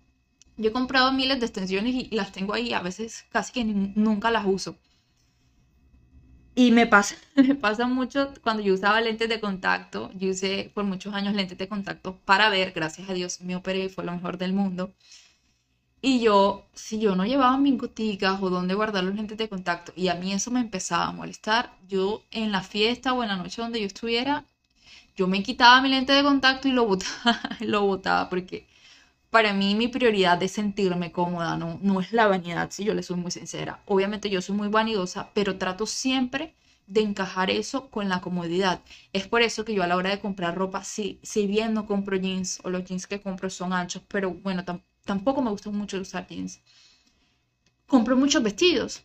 yo 0.57 0.69
he 0.69 0.73
comprado 0.73 1.11
miles 1.11 1.39
de 1.39 1.45
extensiones 1.45 1.95
y 1.95 2.09
las 2.15 2.31
tengo 2.31 2.53
ahí, 2.53 2.73
a 2.73 2.81
veces 2.81 3.25
casi 3.31 3.53
que 3.53 3.63
nunca 3.63 4.31
las 4.31 4.45
uso. 4.45 4.77
Y 6.55 6.71
me 6.71 6.87
pasa, 6.87 7.15
me 7.35 7.55
pasa 7.55 7.87
mucho 7.87 8.33
cuando 8.41 8.63
yo 8.63 8.73
usaba 8.73 8.99
lentes 8.99 9.29
de 9.29 9.39
contacto. 9.39 10.11
Yo 10.15 10.29
usé 10.31 10.71
por 10.73 10.83
muchos 10.83 11.13
años 11.13 11.35
lentes 11.35 11.57
de 11.57 11.67
contacto 11.69 12.17
para 12.25 12.49
ver, 12.49 12.71
gracias 12.73 13.09
a 13.09 13.13
Dios 13.13 13.41
me 13.41 13.55
operé 13.55 13.85
y 13.85 13.89
fue 13.89 14.03
lo 14.03 14.11
mejor 14.11 14.37
del 14.37 14.53
mundo. 14.53 14.93
Y 16.01 16.21
yo, 16.21 16.67
si 16.73 16.99
yo 16.99 17.15
no 17.15 17.25
llevaba 17.25 17.57
mis 17.57 17.77
goticas 17.77 18.41
o 18.41 18.49
dónde 18.49 18.73
guardar 18.73 19.03
los 19.03 19.13
lentes 19.15 19.37
de 19.37 19.47
contacto, 19.49 19.93
y 19.95 20.07
a 20.07 20.15
mí 20.15 20.33
eso 20.33 20.49
me 20.51 20.59
empezaba 20.59 21.05
a 21.05 21.11
molestar, 21.11 21.77
yo 21.87 22.23
en 22.31 22.51
la 22.51 22.63
fiesta 22.63 23.13
o 23.13 23.21
en 23.23 23.29
la 23.29 23.37
noche 23.37 23.61
donde 23.61 23.79
yo 23.79 23.85
estuviera, 23.87 24.45
yo 25.17 25.27
me 25.27 25.43
quitaba 25.43 25.81
mi 25.81 25.89
lente 25.89 26.13
de 26.13 26.23
contacto 26.23 26.67
y 26.67 26.71
lo 26.71 26.85
botaba, 26.85 27.41
lo 27.59 27.81
botaba 27.81 28.29
porque 28.29 28.67
para 29.31 29.51
mí 29.51 29.75
mi 29.75 29.87
prioridad 29.87 30.41
es 30.43 30.51
sentirme 30.51 31.11
cómoda, 31.11 31.57
no, 31.57 31.79
no 31.81 31.99
es 31.99 32.13
la 32.13 32.27
vanidad, 32.27 32.69
si 32.71 32.85
yo 32.85 32.93
le 32.93 33.03
soy 33.03 33.17
muy 33.17 33.31
sincera. 33.31 33.81
Obviamente 33.85 34.29
yo 34.29 34.41
soy 34.41 34.55
muy 34.55 34.69
vanidosa, 34.69 35.29
pero 35.33 35.57
trato 35.57 35.85
siempre 35.85 36.53
de 36.85 37.01
encajar 37.01 37.49
eso 37.51 37.89
con 37.89 38.07
la 38.07 38.21
comodidad. 38.21 38.81
Es 39.11 39.27
por 39.27 39.41
eso 39.41 39.65
que 39.65 39.73
yo 39.73 39.83
a 39.83 39.87
la 39.87 39.97
hora 39.97 40.11
de 40.11 40.19
comprar 40.19 40.55
ropa, 40.55 40.83
sí, 40.83 41.19
si 41.23 41.47
bien 41.47 41.73
no 41.73 41.85
compro 41.85 42.15
jeans 42.15 42.59
o 42.63 42.69
los 42.69 42.85
jeans 42.85 43.07
que 43.07 43.19
compro 43.19 43.49
son 43.49 43.73
anchos, 43.73 44.03
pero 44.07 44.31
bueno, 44.31 44.63
tampoco 45.03 45.41
me 45.41 45.49
gusta 45.49 45.69
mucho 45.71 45.99
usar 45.99 46.27
jeans. 46.27 46.61
Compro 47.87 48.15
muchos 48.15 48.43
vestidos. 48.43 49.03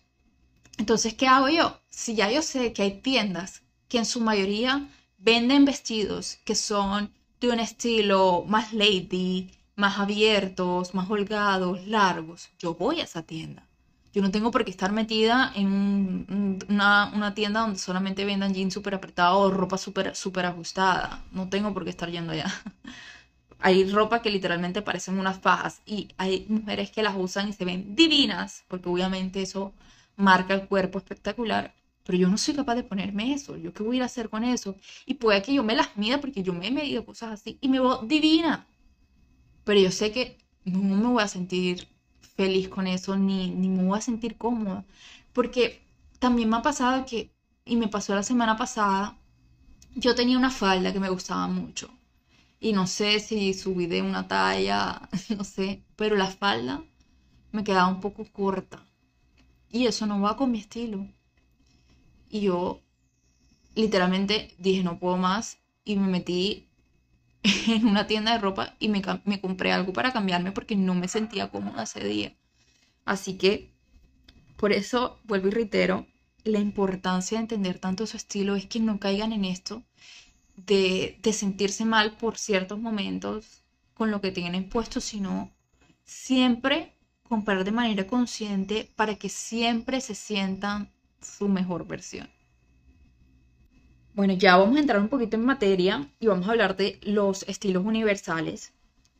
Entonces, 0.79 1.14
¿qué 1.14 1.27
hago 1.27 1.48
yo? 1.48 1.81
Si 1.90 2.14
ya 2.14 2.31
yo 2.31 2.42
sé 2.42 2.72
que 2.72 2.83
hay 2.83 3.01
tiendas 3.01 3.62
que 3.88 3.98
en 3.98 4.07
su 4.07 4.20
mayoría 4.20 4.88
venden 5.23 5.65
vestidos 5.65 6.39
que 6.45 6.55
son 6.55 7.11
de 7.41 7.51
un 7.51 7.61
estilo 7.61 8.45
más 8.47 8.73
lady, 8.73 9.51
más 9.77 9.99
abiertos, 9.99 10.95
más 10.95 11.11
holgados, 11.11 11.87
largos, 11.87 12.51
yo 12.59 12.75
voy 12.75 13.01
a 13.01 13.05
esa 13.05 13.23
tienda. 13.23 13.67
Yo 14.13 14.21
no 14.21 14.31
tengo 14.31 14.51
por 14.51 14.65
qué 14.65 14.71
estar 14.71 14.93
metida 14.93 15.53
en 15.55 16.59
una, 16.69 17.33
tienda 17.35 17.61
donde 17.61 17.79
solamente 17.79 18.27
vendan 18.27 18.53
jeans 18.53 18.75
súper 18.75 18.95
apretados 18.95 19.39
o 19.39 19.51
ropa 19.51 19.79
súper 19.79 20.15
super 20.15 20.45
ajustada. 20.45 21.25
No 21.33 21.49
tengo 21.49 21.73
por 21.73 21.85
qué 21.85 21.91
estar 21.91 22.11
yendo 22.11 22.33
allá. 22.33 22.47
Hay 23.59 23.91
ropa 23.91 24.21
que 24.21 24.31
literalmente 24.31 24.83
parecen 24.83 25.19
unas 25.19 25.39
fajas 25.41 25.81
y 25.87 26.09
hay 26.19 26.47
mujeres 26.49 26.91
que 26.91 27.03
las 27.03 27.15
usan 27.17 27.49
y 27.49 27.53
se 27.53 27.65
ven 27.65 27.95
divinas, 27.95 28.65
porque 28.67 28.89
obviamente 28.89 29.41
eso 29.41 29.73
marca 30.17 30.55
el 30.55 30.67
cuerpo 30.67 30.99
espectacular. 30.99 31.73
Pero 32.05 32.19
yo 32.19 32.29
no 32.29 32.38
soy 32.38 32.55
capaz 32.55 32.75
de 32.77 32.85
ponerme 32.85 33.33
eso. 33.35 33.57
¿Yo 33.57 33.73
qué 33.73 33.83
voy 33.83 33.97
a 33.97 33.99
ir 33.99 34.03
a 34.03 34.07
hacer 34.07 34.29
con 34.29 34.45
eso? 34.45 34.77
Y 35.07 35.15
puede 35.15 35.43
que 35.43 35.55
yo 35.55 35.62
me 35.65 35.75
las 35.77 35.97
mida 35.97 36.21
porque 36.21 36.43
yo 36.43 36.53
me 36.53 36.69
he 36.69 36.71
medido 36.71 37.05
cosas 37.07 37.33
así 37.33 37.59
y 37.61 37.69
me 37.69 37.81
veo 37.81 37.99
divina 38.03 38.67
pero 39.65 39.81
yo 39.81 39.91
sé 39.91 40.12
que 40.12 40.38
no 40.65 40.97
me 40.97 41.07
voy 41.09 41.23
a 41.23 41.29
sentir 41.29 41.88
feliz 42.37 42.69
con 42.69 42.87
eso, 42.87 43.17
ni, 43.17 43.51
ni 43.51 43.69
me 43.69 43.85
voy 43.85 43.99
a 43.99 44.03
sentir 44.03 44.37
cómoda, 44.37 44.85
porque 45.33 45.83
también 46.19 46.49
me 46.51 46.57
ha 46.57 46.62
pasado 46.62 47.05
que, 47.07 47.31
y 47.65 47.77
me 47.77 47.88
pasó 47.88 48.15
la 48.15 48.23
semana 48.23 48.57
pasada, 48.57 49.17
yo 49.95 50.15
tenía 50.15 50.38
una 50.38 50.51
falda 50.51 50.93
que 50.93 51.01
me 51.01 51.11
gustaba 51.11 51.47
mucho, 51.49 51.91
y 52.61 52.73
no 52.73 52.87
sé 52.87 53.21
si 53.21 53.55
subí 53.55 53.87
de 53.87 54.03
una 54.03 54.29
talla, 54.29 55.09
no 55.37 55.45
sé, 55.45 55.83
pero 55.97 56.17
la 56.17 56.29
falda 56.29 56.85
me 57.53 57.65
quedaba 57.65 57.88
un 57.88 58.01
poco 58.01 58.25
corta, 58.33 58.85
y 59.71 59.87
eso 59.87 60.07
no 60.07 60.21
va 60.21 60.37
con 60.37 60.51
mi 60.53 60.59
estilo. 60.61 61.09
Y 62.33 62.40
yo 62.40 62.81
literalmente 63.75 64.55
dije, 64.59 64.83
no 64.83 64.99
puedo 64.99 65.18
más, 65.18 65.59
y 65.85 65.97
me 65.97 66.09
metí 66.09 66.66
en 67.68 67.87
una 67.87 68.07
tienda 68.07 68.33
de 68.33 68.38
ropa 68.38 68.75
y 68.79 68.88
me, 68.88 69.03
me, 69.27 69.40
compré 69.40 69.71
algo 69.71 69.92
para 69.92 70.14
cambiarme 70.14 70.51
porque 70.51 70.75
no 70.75 70.95
me 70.95 71.09
sentía 71.09 71.51
cómoda 71.51 71.83
ese 71.83 72.03
día. 72.03 72.35
Así 73.05 73.37
que 73.37 73.71
por 74.57 74.73
eso 74.73 75.21
vuelvo 75.25 75.49
y 75.49 75.51
reitero, 75.51 76.07
la 76.45 76.59
importancia 76.59 77.37
de 77.37 77.42
entender 77.42 77.79
tanto 77.79 78.07
su 78.07 78.16
estilo 78.16 78.57
es 78.57 78.64
que 78.64 78.81
no 78.81 78.99
caigan 78.99 79.33
en 79.33 79.45
esto 79.45 79.83
de, 80.57 81.18
de 81.23 81.33
sentirse 81.35 81.85
mal 81.85 82.16
por 82.16 82.38
ciertos 82.38 82.79
momentos 82.79 83.62
con 83.92 84.11
lo 84.11 84.23
que 84.23 84.33
tienen 84.33 84.71
puesto, 84.71 85.03
sino 85.03 85.53
siempre 86.05 86.95
comprar 87.29 87.62
de 87.64 87.73
manera 87.73 88.07
consciente 88.07 88.90
para 88.97 89.16
que 89.16 89.29
siempre 89.29 90.01
se 90.01 90.14
sientan 90.14 90.90
su 91.23 91.49
mejor 91.49 91.87
versión. 91.87 92.29
Bueno, 94.15 94.35
ya 94.35 94.57
vamos 94.57 94.77
a 94.77 94.81
entrar 94.81 95.01
un 95.01 95.09
poquito 95.09 95.37
en 95.37 95.45
materia 95.45 96.09
y 96.21 96.27
vamos 96.27 96.47
a 96.47 96.51
hablar 96.51 96.77
de 96.77 97.01
los 97.03 97.45
estilos 97.45 97.85
universales. 97.85 98.73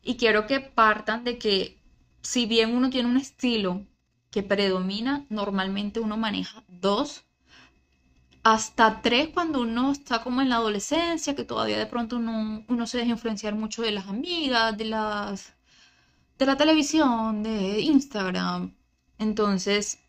Y 0.03 0.17
quiero 0.17 0.47
que 0.47 0.61
partan 0.61 1.25
de 1.25 1.39
que 1.39 1.79
si 2.21 2.47
bien 2.47 2.75
uno 2.75 2.91
tiene 2.91 3.09
un 3.09 3.17
estilo 3.17 3.87
que 4.31 4.43
predomina, 4.43 5.25
normalmente 5.31 6.01
uno 6.01 6.17
maneja 6.17 6.63
dos 6.69 7.25
hasta 8.43 9.03
tres 9.03 9.29
cuando 9.29 9.61
uno 9.61 9.93
está 9.93 10.23
como 10.23 10.43
en 10.43 10.49
la 10.49 10.57
adolescencia, 10.57 11.35
que 11.37 11.45
todavía 11.45 11.79
de 11.79 11.87
pronto 11.87 12.17
uno, 12.17 12.65
uno 12.69 12.87
se 12.87 12.99
deja 12.99 13.11
influenciar 13.11 13.55
mucho 13.55 13.83
de 13.83 13.93
las 13.93 14.09
amigas, 14.09 14.77
de 14.77 14.85
las 14.87 15.55
de 16.39 16.47
la 16.47 16.57
televisión, 16.57 17.43
de 17.43 17.81
Instagram. 17.81 18.75
Entonces, 19.19 20.01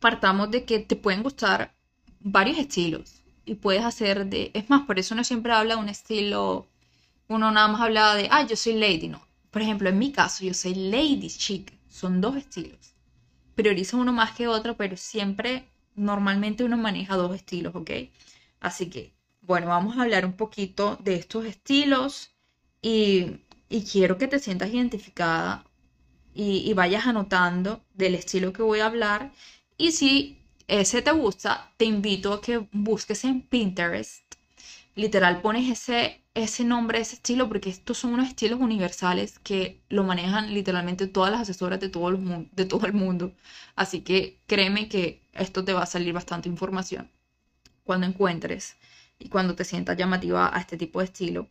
partamos 0.00 0.50
de 0.50 0.64
que 0.64 0.78
te 0.80 0.96
pueden 0.96 1.22
gustar 1.22 1.74
varios 2.20 2.58
estilos 2.58 3.22
y 3.44 3.54
puedes 3.54 3.84
hacer 3.84 4.26
de... 4.26 4.50
Es 4.54 4.68
más, 4.68 4.82
por 4.86 4.98
eso 4.98 5.14
uno 5.14 5.24
siempre 5.24 5.52
habla 5.52 5.76
de 5.76 5.80
un 5.80 5.88
estilo, 5.88 6.66
uno 7.28 7.50
nada 7.50 7.68
más 7.68 7.80
habla 7.80 8.14
de, 8.14 8.28
ah, 8.30 8.44
yo 8.46 8.56
soy 8.56 8.74
lady, 8.74 9.08
no. 9.08 9.20
Por 9.50 9.62
ejemplo, 9.62 9.88
en 9.88 9.98
mi 9.98 10.12
caso, 10.12 10.44
yo 10.44 10.52
soy 10.52 10.74
lady 10.74 11.28
chic, 11.28 11.72
son 11.88 12.20
dos 12.20 12.36
estilos. 12.36 12.94
Priorizo 13.54 13.96
uno 13.96 14.12
más 14.12 14.32
que 14.32 14.48
otro, 14.48 14.76
pero 14.76 14.96
siempre 14.96 15.64
normalmente 15.94 16.64
uno 16.64 16.76
maneja 16.76 17.16
dos 17.16 17.34
estilos, 17.34 17.74
¿ok? 17.74 17.90
Así 18.60 18.90
que, 18.90 19.14
bueno, 19.42 19.68
vamos 19.68 19.96
a 19.96 20.02
hablar 20.02 20.26
un 20.26 20.34
poquito 20.34 20.98
de 21.02 21.14
estos 21.14 21.46
estilos 21.46 22.32
y, 22.82 23.40
quiero 23.90 24.18
que 24.18 24.28
te 24.28 24.38
sientas 24.38 24.70
identificada 24.70 25.64
y, 26.34 26.68
y 26.68 26.74
vayas 26.74 27.06
anotando 27.06 27.82
del 27.94 28.14
estilo 28.14 28.52
que 28.52 28.62
voy 28.62 28.80
a 28.80 28.86
hablar. 28.86 29.32
Y 29.78 29.92
si 29.92 30.38
ese 30.68 31.02
te 31.02 31.12
gusta, 31.12 31.70
te 31.76 31.84
invito 31.84 32.32
a 32.32 32.40
que 32.40 32.66
busques 32.72 33.24
en 33.24 33.42
Pinterest. 33.42 34.24
Literal, 34.94 35.42
pones 35.42 35.70
ese, 35.70 36.22
ese 36.34 36.64
nombre, 36.64 37.00
ese 37.00 37.16
estilo, 37.16 37.48
porque 37.48 37.68
estos 37.70 37.98
son 37.98 38.14
unos 38.14 38.28
estilos 38.28 38.60
universales 38.60 39.38
que 39.40 39.82
lo 39.90 40.04
manejan 40.04 40.54
literalmente 40.54 41.06
todas 41.06 41.30
las 41.30 41.42
asesoras 41.42 41.80
de 41.80 41.90
todo, 41.90 42.08
el 42.08 42.92
mundo. 42.94 43.32
Así 43.74 44.00
que 44.00 44.38
créeme 44.46 44.88
que 44.88 45.20
esto 45.34 45.64
te 45.64 45.74
va 45.74 45.82
a 45.82 45.86
salir 45.86 46.14
bastante 46.14 46.48
información 46.48 47.10
cuando 47.84 48.06
encuentres 48.06 48.76
y 49.18 49.28
cuando 49.28 49.54
te 49.54 49.64
sientas 49.64 49.96
llamativa 49.96 50.54
a 50.56 50.60
este 50.60 50.76
tipo 50.78 51.00
de 51.00 51.06
estilo. 51.06 51.48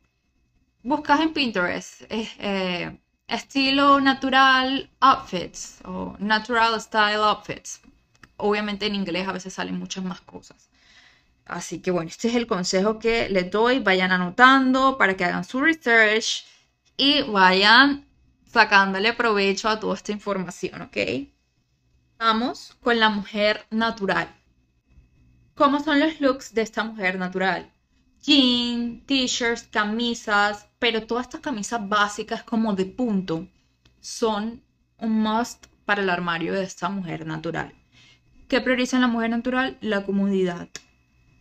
Buscas 0.84 1.20
en 1.22 1.34
Pinterest 1.34 2.02
eh, 2.10 3.00
estilo 3.28 4.02
natural 4.02 4.90
outfits 5.00 5.80
o 5.86 6.16
natural 6.20 6.80
style 6.82 7.24
outfits 7.24 7.82
obviamente 8.38 8.86
en 8.86 8.96
inglés 8.96 9.28
a 9.28 9.32
veces 9.34 9.54
salen 9.54 9.78
muchas 9.80 10.04
más 10.04 10.22
cosas. 10.22 10.70
Así 11.46 11.80
que 11.80 11.92
bueno, 11.92 12.10
este 12.10 12.30
es 12.30 12.36
el 12.36 12.48
consejo 12.48 13.00
que 13.00 13.30
les 13.30 13.52
doy. 13.52 13.80
Vayan 13.80 14.12
anotando 14.12 14.98
para 14.98 15.16
que 15.16 15.26
hagan 15.26 15.44
su 15.44 15.62
research 15.62 16.46
y 16.98 17.22
vayan 17.24 18.06
sacándole 18.52 19.14
provecho 19.14 19.70
a 19.70 19.80
toda 19.80 19.96
esta 19.96 20.12
información, 20.12 20.82
¿ok? 20.82 20.98
Vamos 22.18 22.76
con 22.82 23.00
la 23.00 23.10
mujer 23.10 23.66
natural. 23.70 24.34
¿Cómo 25.54 25.82
son 25.84 26.00
los 26.00 26.20
looks 26.20 26.54
de 26.54 26.62
esta 26.62 26.84
mujer 26.84 27.20
natural? 27.20 27.72
Jeans, 28.22 29.06
t-shirts, 29.06 29.64
camisas, 29.64 30.68
pero 30.80 31.06
todas 31.06 31.28
estas 31.28 31.42
camisas 31.42 31.88
básicas 31.88 32.44
como 32.44 32.74
de 32.74 32.86
punto 32.86 33.48
son 34.00 34.64
un 34.98 35.22
must 35.22 35.68
para 35.86 36.02
el 36.02 36.10
armario 36.10 36.54
de 36.54 36.64
esta 36.64 36.90
mujer 36.90 37.28
natural. 37.28 37.74
¿Qué 38.48 38.62
prioriza 38.62 38.98
en 38.98 39.02
la 39.02 39.08
mujer 39.08 39.32
natural? 39.32 39.78
La 39.82 40.06
comodidad. 40.06 40.70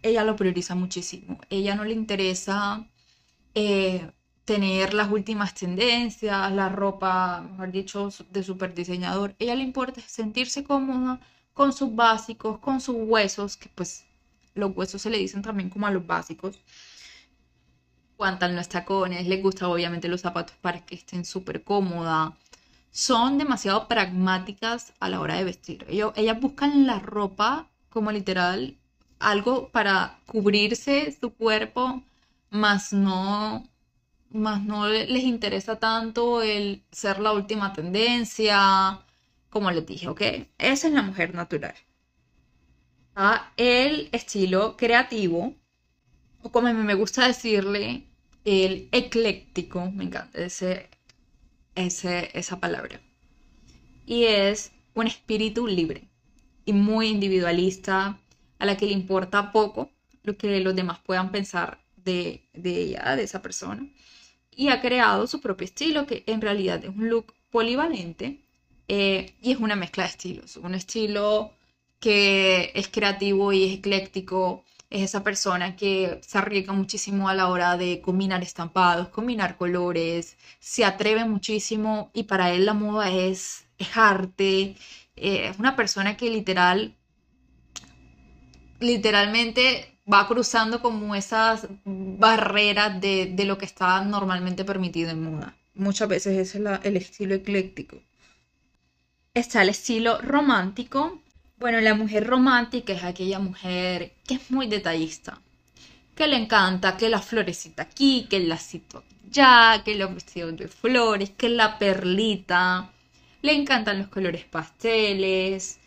Ella 0.03 0.25
lo 0.25 0.37
prioriza 0.37 0.75
muchísimo. 0.75 1.39
Ella 1.51 1.75
no 1.75 1.85
le 1.85 1.93
interesa 1.93 2.89
eh, 3.55 4.11
tener 4.47 4.95
las 4.95 5.11
últimas 5.11 5.53
tendencias, 5.55 6.51
la 6.53 6.71
ropa, 6.71 7.43
mejor 7.43 7.73
dicho, 7.73 8.09
de 8.31 8.43
super 8.43 8.75
diseñador. 8.75 9.37
Ella 9.39 9.55
le 9.55 9.65
importa 9.65 10.01
sentirse 10.01 10.65
cómoda 10.65 11.21
con 11.53 11.75
sus 11.75 11.95
básicos, 11.95 12.59
con 12.59 12.81
sus 12.81 12.97
huesos, 12.97 13.59
que 13.59 13.69
pues 13.75 14.07
los 14.55 14.75
huesos 14.75 15.03
se 15.03 15.11
le 15.11 15.19
dicen 15.19 15.43
también 15.43 15.69
como 15.69 15.87
a 15.87 15.91
los 15.91 16.07
básicos. 16.07 16.59
Cuantan 18.17 18.57
los 18.57 18.69
tacones, 18.69 19.27
le 19.27 19.43
gusta 19.43 19.69
obviamente 19.69 20.09
los 20.09 20.23
zapatos 20.23 20.57
para 20.57 20.87
que 20.87 20.95
estén 20.95 21.27
súper 21.27 21.65
cómoda 21.65 22.39
son 22.95 23.39
demasiado 23.39 23.89
pragmáticas 23.89 24.93
a 25.01 25.09
la 25.09 25.21
hora 25.21 25.35
de 25.35 25.43
vestir. 25.45 25.85
ellas 25.89 26.41
buscan 26.41 26.87
la 26.87 27.01
ropa 27.01 27.69
como 27.91 28.13
literal 28.13 28.79
algo 29.19 29.71
para 29.71 30.21
cubrirse 30.27 31.11
su 31.21 31.35
cuerpo, 31.35 32.05
más 32.51 32.93
no, 32.93 33.69
más 34.31 34.63
no 34.63 34.89
les 34.89 35.25
interesa 35.25 35.81
tanto 35.81 36.41
el 36.43 36.85
ser 36.93 37.19
la 37.19 37.33
última 37.33 37.73
tendencia, 37.73 39.01
como 39.51 39.73
les 39.73 39.85
dije, 39.87 40.09
¿ok? 40.09 40.23
Esa 40.59 40.87
es 40.89 40.93
la 40.95 41.03
mujer 41.03 41.35
natural. 41.35 41.75
el 43.57 44.09
estilo 44.13 44.77
creativo, 44.77 45.55
o 46.43 46.53
como 46.53 46.73
me 46.73 46.95
gusta 46.95 47.27
decirle, 47.27 48.05
el 48.45 48.89
ecléctico, 48.93 49.91
me 49.91 50.05
encanta 50.05 50.39
ese 50.45 50.94
esa 51.75 52.61
palabra. 52.61 53.01
Y 54.07 54.25
es 54.25 54.73
un 54.95 55.07
espíritu 55.07 55.67
libre 55.67 56.09
y 56.65 56.73
muy 56.73 57.09
individualista, 57.09 58.19
a 58.59 58.67
la 58.67 58.77
que 58.77 58.87
le 58.87 58.93
importa 58.93 59.53
poco 59.53 59.91
lo 60.23 60.37
que 60.37 60.61
los 60.61 60.75
demás 60.75 60.99
puedan 61.01 61.31
pensar 61.31 61.81
de, 61.97 62.49
ella, 62.55 63.17
de 63.17 63.23
esa 63.23 63.43
persona. 63.43 63.87
Y 64.51 64.69
ha 64.69 64.81
creado 64.81 65.27
su 65.27 65.41
propio 65.41 65.65
estilo, 65.65 66.07
que 66.07 66.23
en 66.27 66.41
realidad 66.41 66.85
es 66.85 66.91
un 66.91 67.09
look 67.09 67.35
polivalente 67.51 68.41
eh, 68.89 69.35
y 69.43 69.53
es 69.53 69.59
una 69.59 69.77
mezcla 69.77 70.05
de 70.05 70.11
estilos. 70.11 70.57
Un 70.57 70.75
estilo 70.75 71.53
que 72.01 72.73
es 72.75 72.89
creativo 72.89 73.53
y 73.53 73.65
es 73.65 73.79
ecléctico, 73.79 74.65
es 74.95 75.03
esa 75.03 75.25
persona 75.25 75.75
que 75.75 76.21
se 76.25 76.39
arriesga 76.39 76.73
muchísimo 76.73 77.29
a 77.29 77.35
la 77.35 77.49
hora 77.49 77.77
de 77.77 78.01
combinar 78.01 78.45
estampados, 78.45 79.09
combinar 79.09 79.57
colores, 79.57 80.37
se 80.61 80.85
atreve 80.85 81.25
muchísimo 81.25 82.11
y 82.15 82.23
para 82.23 82.53
él 82.53 82.65
la 82.65 82.75
moda 82.75 83.11
es, 83.11 83.67
es 83.77 83.97
arte, 83.97 84.77
eh, 85.17 85.49
es 85.51 85.59
una 85.59 85.75
persona 85.75 86.17
que 86.17 86.31
literal, 86.31 86.95
literalmente 88.79 89.99
va 90.11 90.29
cruzando 90.29 90.81
como 90.81 91.17
esas 91.17 91.67
barreras 91.85 93.01
de, 93.01 93.33
de 93.35 93.45
lo 93.47 93.59
que 93.59 93.65
está 93.65 94.01
normalmente 94.05 94.65
permitido 94.65 95.11
en 95.11 95.25
moda. 95.25 95.57
Muchas 95.75 96.09
veces 96.09 96.39
es 96.39 96.55
el 96.55 96.97
estilo 96.97 97.35
ecléctico. 97.35 98.01
Está 99.35 99.63
el 99.63 99.71
estilo 99.71 100.21
romántico, 100.21 101.21
bueno, 101.59 101.81
la 101.81 101.95
mujer 101.95 102.27
romántica 102.27 102.93
es 102.93 103.05
aquella 103.05 103.39
mujer 103.39 104.13
que 104.27 104.35
es 104.35 104.51
muy 104.51 104.67
detallista, 104.67 105.41
que 106.15 106.27
le 106.27 106.37
encanta 106.37 106.97
que 106.97 107.09
la 107.09 107.21
florecita 107.21 107.83
aquí, 107.83 108.27
que 108.29 108.37
el 108.37 108.49
lacito 108.49 109.05
allá, 109.35 109.83
que 109.85 109.95
los 109.97 110.15
vestidos 110.15 110.57
de 110.57 110.69
flores, 110.69 111.31
que 111.31 111.49
la 111.49 111.79
perlita. 111.79 112.91
Le 113.43 113.53
encantan 113.53 113.99
los 113.99 114.09
colores 114.09 114.45
pasteles. 114.45 115.79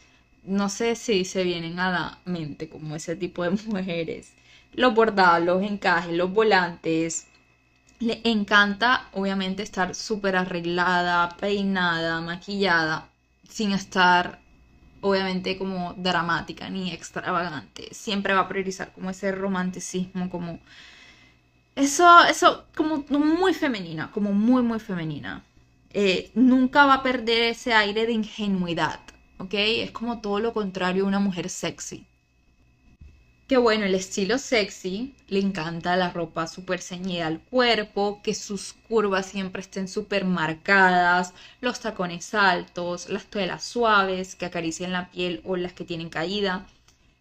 No 0.43 0.69
sé 0.69 0.95
si 0.95 1.25
se 1.25 1.43
vienen 1.43 1.79
a 1.79 1.91
la 1.91 2.19
mente 2.25 2.69
como 2.69 2.95
ese 2.95 3.15
tipo 3.15 3.43
de 3.43 3.51
mujeres. 3.67 4.33
Los 4.73 4.93
bordados, 4.93 5.45
los 5.45 5.63
encajes, 5.63 6.13
los 6.13 6.31
volantes. 6.31 7.27
Le 7.99 8.21
encanta, 8.25 9.09
obviamente, 9.13 9.63
estar 9.63 9.95
súper 9.95 10.35
arreglada, 10.35 11.35
peinada, 11.37 12.21
maquillada, 12.21 13.09
sin 13.49 13.71
estar 13.71 14.39
obviamente 15.09 15.57
como 15.57 15.93
dramática 15.97 16.69
ni 16.69 16.91
extravagante. 16.91 17.93
Siempre 17.93 18.33
va 18.33 18.41
a 18.41 18.47
priorizar 18.47 18.91
como 18.93 19.09
ese 19.09 19.31
romanticismo, 19.31 20.29
como 20.29 20.59
eso, 21.75 22.23
eso 22.25 22.65
como 22.75 23.05
muy 23.09 23.53
femenina, 23.53 24.11
como 24.11 24.33
muy, 24.33 24.63
muy 24.63 24.79
femenina. 24.79 25.43
Eh, 25.91 26.31
nunca 26.35 26.85
va 26.85 26.95
a 26.95 27.03
perder 27.03 27.43
ese 27.43 27.73
aire 27.73 28.05
de 28.05 28.13
ingenuidad, 28.13 28.99
¿ok? 29.39 29.53
Es 29.53 29.91
como 29.91 30.21
todo 30.21 30.39
lo 30.39 30.53
contrario 30.53 31.05
a 31.05 31.07
una 31.07 31.19
mujer 31.19 31.49
sexy 31.49 32.06
que 33.47 33.55
bueno, 33.55 33.85
el 33.85 33.95
estilo 33.95 34.37
sexy, 34.37 35.15
le 35.29 35.39
encanta 35.39 35.95
la 35.95 36.11
ropa 36.11 36.47
súper 36.47 36.81
ceñida 36.81 37.27
al 37.27 37.39
cuerpo, 37.39 38.19
que 38.21 38.33
sus 38.33 38.73
curvas 38.89 39.27
siempre 39.27 39.61
estén 39.61 39.87
súper 39.87 40.25
marcadas, 40.25 41.33
los 41.61 41.79
tacones 41.79 42.33
altos, 42.33 43.07
las 43.09 43.25
toallas 43.27 43.63
suaves 43.63 44.35
que 44.35 44.45
acarician 44.45 44.91
la 44.91 45.09
piel 45.11 45.41
o 45.45 45.55
las 45.55 45.71
que 45.71 45.85
tienen 45.85 46.09
caída. 46.09 46.67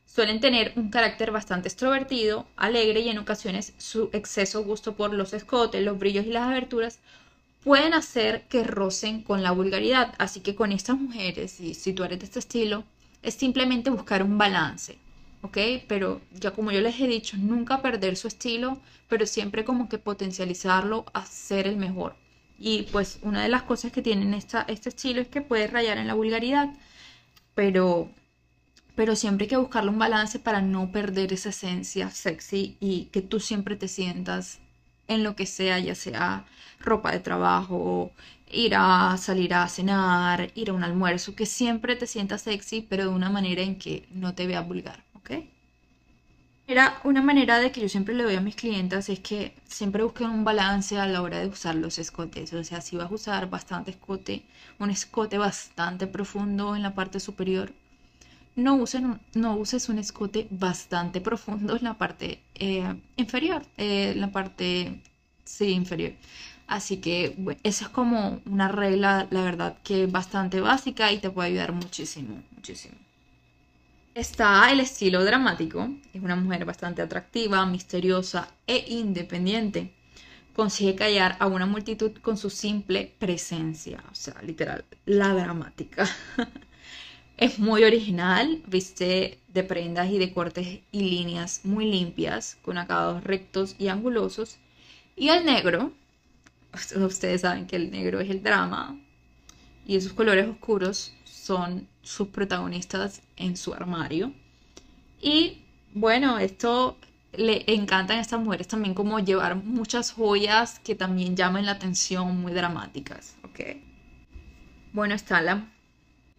Suelen 0.05 0.41
tener 0.41 0.73
un 0.75 0.91
carácter 0.91 1.31
bastante 1.31 1.69
extrovertido, 1.69 2.47
alegre 2.57 3.01
y 3.01 3.09
en 3.09 3.19
ocasiones 3.19 3.75
su 3.79 4.11
exceso 4.13 4.65
gusto 4.65 4.97
por 4.97 5.15
los 5.15 5.33
escotes, 5.33 5.85
los 5.85 5.99
brillos 5.99 6.27
y 6.27 6.31
las 6.31 6.49
aberturas 6.49 6.99
pueden 7.63 7.95
hacer 7.95 8.43
que 8.49 8.65
rocen 8.65 9.23
con 9.23 9.45
la 9.45 9.53
vulgaridad. 9.53 10.15
Así 10.19 10.41
que 10.41 10.57
con 10.57 10.73
estas 10.73 10.99
mujeres, 10.99 11.61
y 11.61 11.75
si 11.75 11.93
tú 11.93 12.03
eres 12.03 12.19
de 12.19 12.25
este 12.25 12.41
estilo, 12.41 12.85
es 13.23 13.35
simplemente 13.35 13.91
buscar 13.91 14.23
un 14.25 14.39
balance 14.39 14.99
¿ok? 15.43 15.59
Pero 15.89 16.21
ya 16.33 16.51
como 16.53 16.73
yo 16.73 16.81
les 16.81 17.01
he 17.01 17.07
dicho, 17.09 17.37
nunca 17.37 17.83
perder 17.83 18.17
su 18.17 18.29
estilo, 18.29 18.81
pero 19.09 19.27
siempre 19.27 19.65
como 19.65 19.89
que 19.89 19.99
potencializarlo 19.99 21.07
a 21.15 21.25
ser 21.27 21.67
el 21.67 21.77
mejor. 21.77 22.17
Y 22.59 22.85
pues 22.93 23.19
una 23.23 23.43
de 23.43 23.49
las 23.49 23.63
cosas 23.65 23.93
que 23.93 24.03
tienen 24.03 24.35
esta, 24.35 24.63
este 24.69 24.89
estilo 24.91 25.21
es 25.21 25.29
que 25.29 25.43
puede 25.43 25.67
rayar 25.69 25.99
en 25.99 26.07
la 26.07 26.15
vulgaridad, 26.15 26.71
pero, 27.55 28.11
pero 28.97 29.17
siempre 29.17 29.45
hay 29.45 29.51
que 29.51 29.57
buscarle 29.59 29.91
un 29.91 29.99
balance 29.99 30.39
para 30.41 30.63
no 30.63 30.93
perder 30.93 31.33
esa 31.33 31.51
esencia 31.51 32.11
sexy 32.11 32.77
y 32.81 33.07
que 33.07 33.23
tú 33.23 33.41
siempre 33.41 33.77
te 33.77 33.89
sientas 33.89 34.61
en 35.09 35.25
lo 35.25 35.37
que 35.37 35.47
sea, 35.47 35.79
ya 35.81 35.95
sea 35.95 36.47
ropa 36.81 37.13
de 37.13 37.21
trabajo, 37.21 38.13
ir 38.51 38.75
a 38.77 39.17
salir 39.19 39.55
a 39.55 39.69
cenar, 39.69 40.51
ir 40.55 40.71
a 40.71 40.75
un 40.75 40.85
almuerzo, 40.85 41.35
que 41.37 41.47
siempre 41.47 41.97
te 41.97 42.07
sientas 42.07 42.43
sexy, 42.43 42.83
pero 42.89 43.05
de 43.05 43.11
una 43.11 43.31
manera 43.31 43.63
en 43.63 43.79
que 43.79 44.07
no 44.13 44.35
te 44.35 44.47
vea 44.49 44.63
vulgar. 44.63 45.06
Era 46.69 47.01
una 47.05 47.23
manera 47.23 47.59
de 47.61 47.71
que 47.71 47.81
yo 47.81 47.89
siempre 47.89 48.15
le 48.15 48.25
doy 48.25 48.35
a 48.35 48.41
mis 48.41 48.57
clientes 48.57 49.09
es 49.09 49.21
que 49.21 49.55
siempre 49.69 50.03
busquen 50.03 50.31
un 50.31 50.45
balance 50.45 50.99
a 50.99 51.07
la 51.07 51.23
hora 51.23 51.39
de 51.39 51.47
usar 51.47 51.77
los 51.77 51.99
escotes. 51.99 52.53
O 52.53 52.65
sea, 52.65 52.81
si 52.81 52.97
vas 52.97 53.11
a 53.11 53.15
usar 53.15 53.49
bastante 53.49 53.93
escote, 53.93 54.45
un 54.81 54.91
escote 54.91 55.39
bastante 55.39 56.07
profundo 56.09 56.75
en 56.75 56.83
la 56.83 56.95
parte 56.95 57.21
superior, 57.21 57.73
no, 58.57 58.85
no 59.35 59.57
uses 59.57 59.89
un 59.89 59.99
escote 59.99 60.49
bastante 60.51 61.21
profundo 61.21 61.77
en 61.77 61.85
la 61.85 61.95
parte 61.95 62.41
eh, 62.55 62.95
inferior, 63.17 63.63
eh, 63.77 64.13
en 64.13 64.21
la 64.21 64.33
parte, 64.33 65.01
sí, 65.45 65.71
inferior. 65.71 66.13
Así 66.67 66.97
que 66.99 67.35
bueno, 67.39 67.61
esa 67.63 67.85
es 67.87 67.91
como 67.91 68.41
una 68.47 68.69
regla, 68.69 69.29
la 69.31 69.43
verdad, 69.43 69.79
que 69.85 70.05
es 70.05 70.13
bastante 70.13 70.61
básica 70.61 71.13
y 71.13 71.19
te 71.19 71.31
puede 71.31 71.51
ayudar 71.51 71.73
muchísimo, 71.73 72.43
muchísimo. 72.57 73.06
Está 74.17 74.73
el 74.73 74.81
estilo 74.81 75.23
dramático, 75.27 75.91
es 76.15 76.23
una 76.23 76.37
mujer 76.37 76.65
bastante 76.65 77.03
atractiva, 77.03 77.67
misteriosa 77.67 78.49
e 78.67 78.87
independiente. 78.89 79.93
Consigue 80.55 80.95
callar 80.95 81.37
a 81.39 81.47
una 81.47 81.67
multitud 81.67 82.13
con 82.23 82.39
su 82.39 82.49
simple 82.49 83.13
presencia, 83.19 84.03
o 84.11 84.15
sea, 84.15 84.41
literal, 84.41 84.87
la 85.05 85.35
dramática. 85.35 86.09
es 87.37 87.59
muy 87.59 87.85
original, 87.85 88.63
viste 88.67 89.39
de 89.49 89.63
prendas 89.65 90.09
y 90.09 90.17
de 90.17 90.33
cortes 90.33 90.81
y 90.91 91.01
líneas 91.03 91.61
muy 91.65 91.85
limpias, 91.85 92.57
con 92.63 92.79
acabados 92.79 93.23
rectos 93.23 93.77
y 93.79 93.89
angulosos. 93.89 94.57
Y 95.15 95.29
el 95.29 95.45
negro, 95.45 95.93
ustedes 96.97 97.43
saben 97.43 97.67
que 97.67 97.77
el 97.77 97.91
negro 97.91 98.21
es 98.21 98.31
el 98.31 98.43
drama, 98.43 98.99
y 99.87 99.97
esos 99.97 100.15
colores 100.15 100.49
oscuros 100.49 101.13
son 101.47 101.87
sus 102.03 102.29
protagonistas 102.29 103.23
en 103.37 103.57
su 103.57 103.73
armario. 103.73 104.33
Y 105.23 105.63
bueno, 105.95 106.39
esto 106.39 106.99
le 107.37 107.65
encantan 107.73 108.19
a 108.19 108.21
estas 108.21 108.41
mujeres 108.41 108.67
también 108.67 108.95
como 108.95 109.21
llevar 109.21 109.55
muchas 109.55 110.11
joyas 110.11 110.81
que 110.81 110.97
también 110.97 111.37
llamen 111.37 111.67
la 111.67 111.73
atención, 111.73 112.41
muy 112.41 112.53
dramáticas, 112.53 113.37
¿ok? 113.45 113.61
Bueno, 114.93 115.15
está 115.15 115.41
la, 115.41 115.69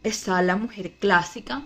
está 0.03 0.41
la 0.41 0.57
mujer 0.57 0.93
clásica. 0.99 1.63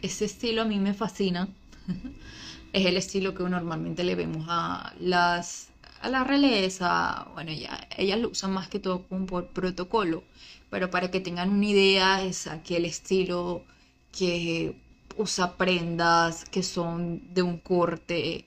Ese 0.00 0.24
estilo 0.24 0.62
a 0.62 0.64
mí 0.64 0.80
me 0.80 0.94
fascina. 0.94 1.48
es 2.72 2.86
el 2.86 2.96
estilo 2.96 3.32
que 3.34 3.44
normalmente 3.44 4.02
le 4.02 4.16
vemos 4.16 4.46
a 4.48 4.92
las 4.98 5.68
a 6.02 6.08
la 6.08 6.24
realeza, 6.24 7.28
bueno, 7.34 7.52
ya 7.52 7.88
ellas 7.96 8.18
lo 8.18 8.28
usan 8.30 8.52
más 8.52 8.68
que 8.68 8.80
todo 8.80 9.06
como 9.06 9.24
por 9.26 9.46
protocolo, 9.48 10.24
pero 10.68 10.90
para 10.90 11.10
que 11.10 11.20
tengan 11.20 11.50
una 11.50 11.66
idea 11.66 12.22
es 12.22 12.48
aquel 12.48 12.84
estilo 12.84 13.62
que 14.10 14.74
usa 15.16 15.56
prendas 15.56 16.44
que 16.46 16.62
son 16.64 17.32
de 17.32 17.42
un 17.42 17.58
corte 17.58 18.46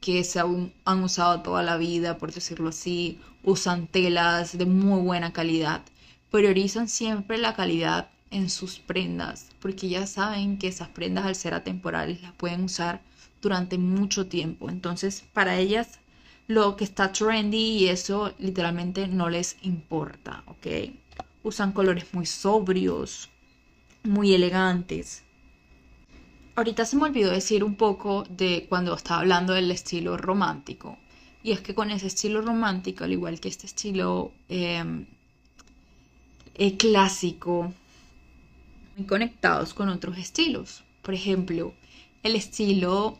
que 0.00 0.24
se 0.24 0.40
han 0.40 1.02
usado 1.04 1.42
toda 1.42 1.62
la 1.62 1.76
vida, 1.76 2.18
por 2.18 2.32
decirlo 2.32 2.70
así, 2.70 3.20
usan 3.44 3.86
telas 3.86 4.58
de 4.58 4.66
muy 4.66 5.00
buena 5.00 5.32
calidad, 5.32 5.82
priorizan 6.30 6.88
siempre 6.88 7.38
la 7.38 7.54
calidad 7.54 8.10
en 8.30 8.50
sus 8.50 8.80
prendas, 8.80 9.50
porque 9.60 9.88
ya 9.88 10.06
saben 10.06 10.58
que 10.58 10.68
esas 10.68 10.88
prendas 10.88 11.26
al 11.26 11.36
ser 11.36 11.54
atemporales 11.54 12.22
las 12.22 12.32
pueden 12.32 12.64
usar 12.64 13.02
durante 13.40 13.78
mucho 13.78 14.26
tiempo. 14.26 14.68
Entonces, 14.68 15.24
para 15.32 15.58
ellas 15.58 16.00
lo 16.48 16.76
que 16.76 16.84
está 16.84 17.12
trendy 17.12 17.78
y 17.78 17.88
eso 17.88 18.32
literalmente 18.38 19.06
no 19.06 19.30
les 19.30 19.56
importa, 19.62 20.42
¿ok? 20.46 20.66
usan 21.42 21.72
colores 21.72 22.06
muy 22.12 22.26
sobrios, 22.26 23.30
muy 24.04 24.34
elegantes. 24.34 25.24
Ahorita 26.56 26.84
se 26.84 26.96
me 26.96 27.04
olvidó 27.04 27.30
decir 27.30 27.62
un 27.62 27.76
poco 27.76 28.24
de 28.28 28.66
cuando 28.68 28.94
estaba 28.94 29.20
hablando 29.20 29.52
del 29.52 29.70
estilo 29.70 30.16
romántico. 30.16 30.98
Y 31.42 31.52
es 31.52 31.60
que 31.60 31.74
con 31.74 31.90
ese 31.90 32.08
estilo 32.08 32.40
romántico, 32.42 33.04
al 33.04 33.12
igual 33.12 33.38
que 33.40 33.48
este 33.48 33.66
estilo 33.66 34.32
em, 34.48 35.06
eh, 36.54 36.76
clásico, 36.76 37.72
muy 38.96 39.06
conectados 39.06 39.72
con 39.72 39.88
otros 39.88 40.18
estilos. 40.18 40.82
Por 41.02 41.14
ejemplo, 41.14 41.74
el 42.24 42.34
estilo 42.34 43.18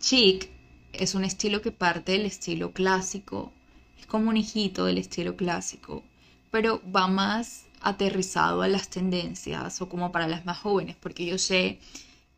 chic 0.00 0.50
es 0.92 1.14
un 1.14 1.24
estilo 1.24 1.62
que 1.62 1.72
parte 1.72 2.12
del 2.12 2.26
estilo 2.26 2.72
clásico, 2.72 3.52
es 3.98 4.06
como 4.06 4.30
un 4.30 4.36
hijito 4.36 4.84
del 4.84 4.98
estilo 4.98 5.36
clásico 5.36 6.02
pero 6.50 6.80
va 6.94 7.06
más 7.06 7.66
aterrizado 7.80 8.62
a 8.62 8.68
las 8.68 8.88
tendencias 8.88 9.80
o 9.80 9.88
como 9.88 10.12
para 10.12 10.28
las 10.28 10.44
más 10.44 10.58
jóvenes, 10.58 10.96
porque 11.00 11.24
yo 11.24 11.38
sé 11.38 11.78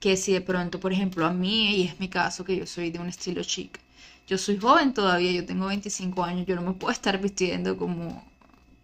que 0.00 0.16
si 0.16 0.32
de 0.32 0.40
pronto, 0.40 0.80
por 0.80 0.92
ejemplo, 0.92 1.26
a 1.26 1.32
mí, 1.32 1.76
y 1.76 1.82
es 1.84 2.00
mi 2.00 2.08
caso, 2.08 2.44
que 2.44 2.56
yo 2.56 2.66
soy 2.66 2.90
de 2.90 2.98
un 2.98 3.08
estilo 3.08 3.42
chic, 3.42 3.78
yo 4.26 4.38
soy 4.38 4.58
joven 4.58 4.94
todavía, 4.94 5.32
yo 5.32 5.44
tengo 5.46 5.66
25 5.66 6.24
años, 6.24 6.46
yo 6.46 6.54
no 6.56 6.62
me 6.62 6.72
puedo 6.72 6.92
estar 6.92 7.20
vistiendo 7.20 7.76
como, 7.76 8.24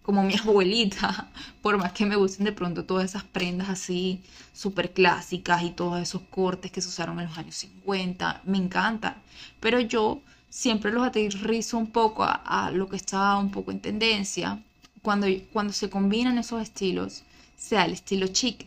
como 0.08 0.22
mi 0.22 0.34
abuelita, 0.42 1.28
por 1.60 1.76
más 1.76 1.92
que 1.92 2.06
me 2.06 2.16
gusten 2.16 2.46
de 2.46 2.52
pronto 2.52 2.86
todas 2.86 3.04
esas 3.04 3.24
prendas 3.24 3.68
así 3.68 4.22
súper 4.54 4.94
clásicas 4.94 5.62
y 5.62 5.72
todos 5.72 6.00
esos 6.00 6.22
cortes 6.30 6.72
que 6.72 6.80
se 6.80 6.88
usaron 6.88 7.20
en 7.20 7.26
los 7.26 7.36
años 7.36 7.56
50, 7.56 8.40
me 8.46 8.56
encantan, 8.56 9.16
pero 9.60 9.78
yo 9.80 10.22
siempre 10.48 10.92
los 10.92 11.06
aterrizo 11.06 11.76
un 11.76 11.88
poco 11.88 12.24
a, 12.24 12.70
lo 12.72 12.88
que 12.88 12.96
está 12.96 13.36
un 13.36 13.50
poco 13.50 13.70
en 13.70 13.80
tendencia 13.80 14.62
cuando, 15.02 15.26
cuando 15.52 15.74
se 15.74 15.90
combinan 15.90 16.38
esos 16.38 16.62
estilos, 16.62 17.22
sea 17.54 17.84
el 17.84 17.92
estilo 17.92 18.28
chic, 18.28 18.66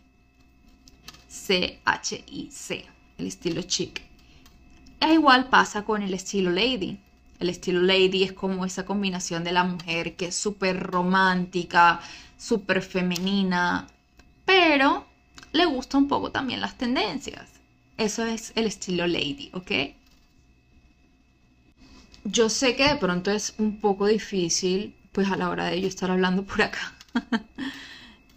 C-H-I-C, 1.27 2.86
el 3.17 3.25
estilo 3.25 3.63
chic. 3.63 4.04
Igual 5.01 5.49
pasa 5.49 5.86
con 5.86 6.04
el 6.04 6.13
estilo 6.13 6.51
lady. 6.51 6.99
El 7.41 7.49
estilo 7.49 7.82
lady 7.82 8.23
es 8.23 8.34
como 8.34 8.65
esa 8.65 8.86
combinación 8.86 9.43
de 9.43 9.51
la 9.51 9.63
mujer 9.63 10.15
que 10.15 10.27
es 10.27 10.36
súper 10.36 10.80
romántica, 10.80 11.99
súper 12.38 12.84
femenina, 12.84 13.88
pero 14.45 15.08
le 15.51 15.65
gusta 15.65 15.97
un 15.97 16.08
poco 16.08 16.32
también 16.32 16.62
las 16.62 16.77
tendencias. 16.77 17.49
Eso 17.97 18.23
es 18.23 18.54
el 18.56 18.67
estilo 18.67 19.08
lady, 19.08 19.49
¿ok? 19.54 19.71
Yo 22.25 22.47
sé 22.47 22.75
que 22.75 22.88
de 22.88 22.95
pronto 22.97 23.32
es 23.32 23.56
un 23.58 23.82
poco 23.82 24.06
difícil 24.06 24.95
pues 25.12 25.27
a 25.32 25.36
la 25.36 25.49
hora 25.49 25.65
de 25.65 25.82
yo 25.82 25.88
estar 25.88 26.12
hablando 26.12 26.43
por 26.43 26.62
acá. 26.62 26.93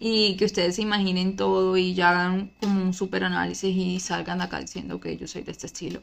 y 0.01 0.35
que 0.37 0.47
ustedes 0.47 0.77
se 0.77 0.83
imaginen 0.83 1.37
todo 1.37 1.77
y 1.77 1.93
ya 1.93 2.09
hagan 2.09 2.53
como 2.59 2.81
un 2.81 2.95
super 2.95 3.23
análisis 3.25 3.77
y 3.77 4.01
salgan 4.01 4.39
de 4.39 4.45
acá 4.45 4.61
diciendo 4.61 4.99
que 4.99 5.19
yo 5.19 5.29
soy 5.29 5.43
de 5.43 5.53
este 5.53 5.67
estilo. 5.67 6.01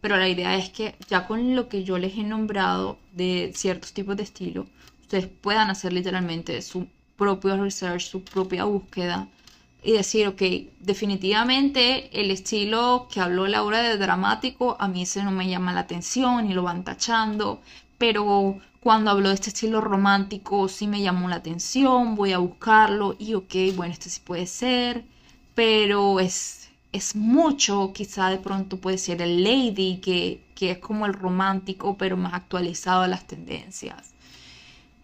Pero 0.00 0.16
la 0.16 0.28
idea 0.28 0.56
es 0.56 0.70
que 0.70 0.94
ya 1.08 1.26
con 1.26 1.54
lo 1.54 1.68
que 1.68 1.84
yo 1.84 1.98
les 1.98 2.16
he 2.16 2.22
nombrado 2.22 2.98
de 3.12 3.52
ciertos 3.54 3.92
tipos 3.92 4.16
de 4.16 4.22
estilo, 4.22 4.66
ustedes 5.02 5.26
puedan 5.26 5.70
hacer 5.70 5.92
literalmente 5.92 6.62
su 6.62 6.86
propio 7.16 7.62
research, 7.62 8.02
su 8.02 8.22
propia 8.24 8.64
búsqueda 8.64 9.28
y 9.82 9.92
decir, 9.92 10.26
ok, 10.28 10.42
definitivamente 10.80 12.20
el 12.20 12.30
estilo 12.30 13.08
que 13.10 13.20
habló 13.20 13.46
Laura 13.46 13.82
de 13.82 13.96
dramático, 13.96 14.76
a 14.78 14.88
mí 14.88 15.02
ese 15.02 15.22
no 15.22 15.30
me 15.30 15.48
llama 15.48 15.72
la 15.72 15.80
atención 15.80 16.50
y 16.50 16.54
lo 16.54 16.62
van 16.62 16.84
tachando, 16.84 17.60
pero 17.98 18.58
cuando 18.80 19.10
habló 19.10 19.28
de 19.28 19.34
este 19.34 19.50
estilo 19.50 19.80
romántico 19.80 20.68
sí 20.68 20.86
me 20.86 21.00
llamó 21.02 21.28
la 21.28 21.36
atención, 21.36 22.14
voy 22.14 22.32
a 22.32 22.38
buscarlo 22.38 23.16
y 23.18 23.34
ok, 23.34 23.54
bueno, 23.74 23.92
este 23.92 24.10
sí 24.10 24.20
puede 24.24 24.46
ser, 24.46 25.04
pero 25.54 26.20
es, 26.20 26.59
es 26.92 27.14
mucho, 27.14 27.92
quizá 27.92 28.28
de 28.30 28.38
pronto 28.38 28.78
puede 28.78 28.98
ser 28.98 29.22
el 29.22 29.44
lady, 29.44 29.98
que, 29.98 30.42
que 30.54 30.72
es 30.72 30.78
como 30.78 31.06
el 31.06 31.14
romántico, 31.14 31.96
pero 31.96 32.16
más 32.16 32.34
actualizado 32.34 33.02
a 33.02 33.08
las 33.08 33.26
tendencias. 33.26 34.12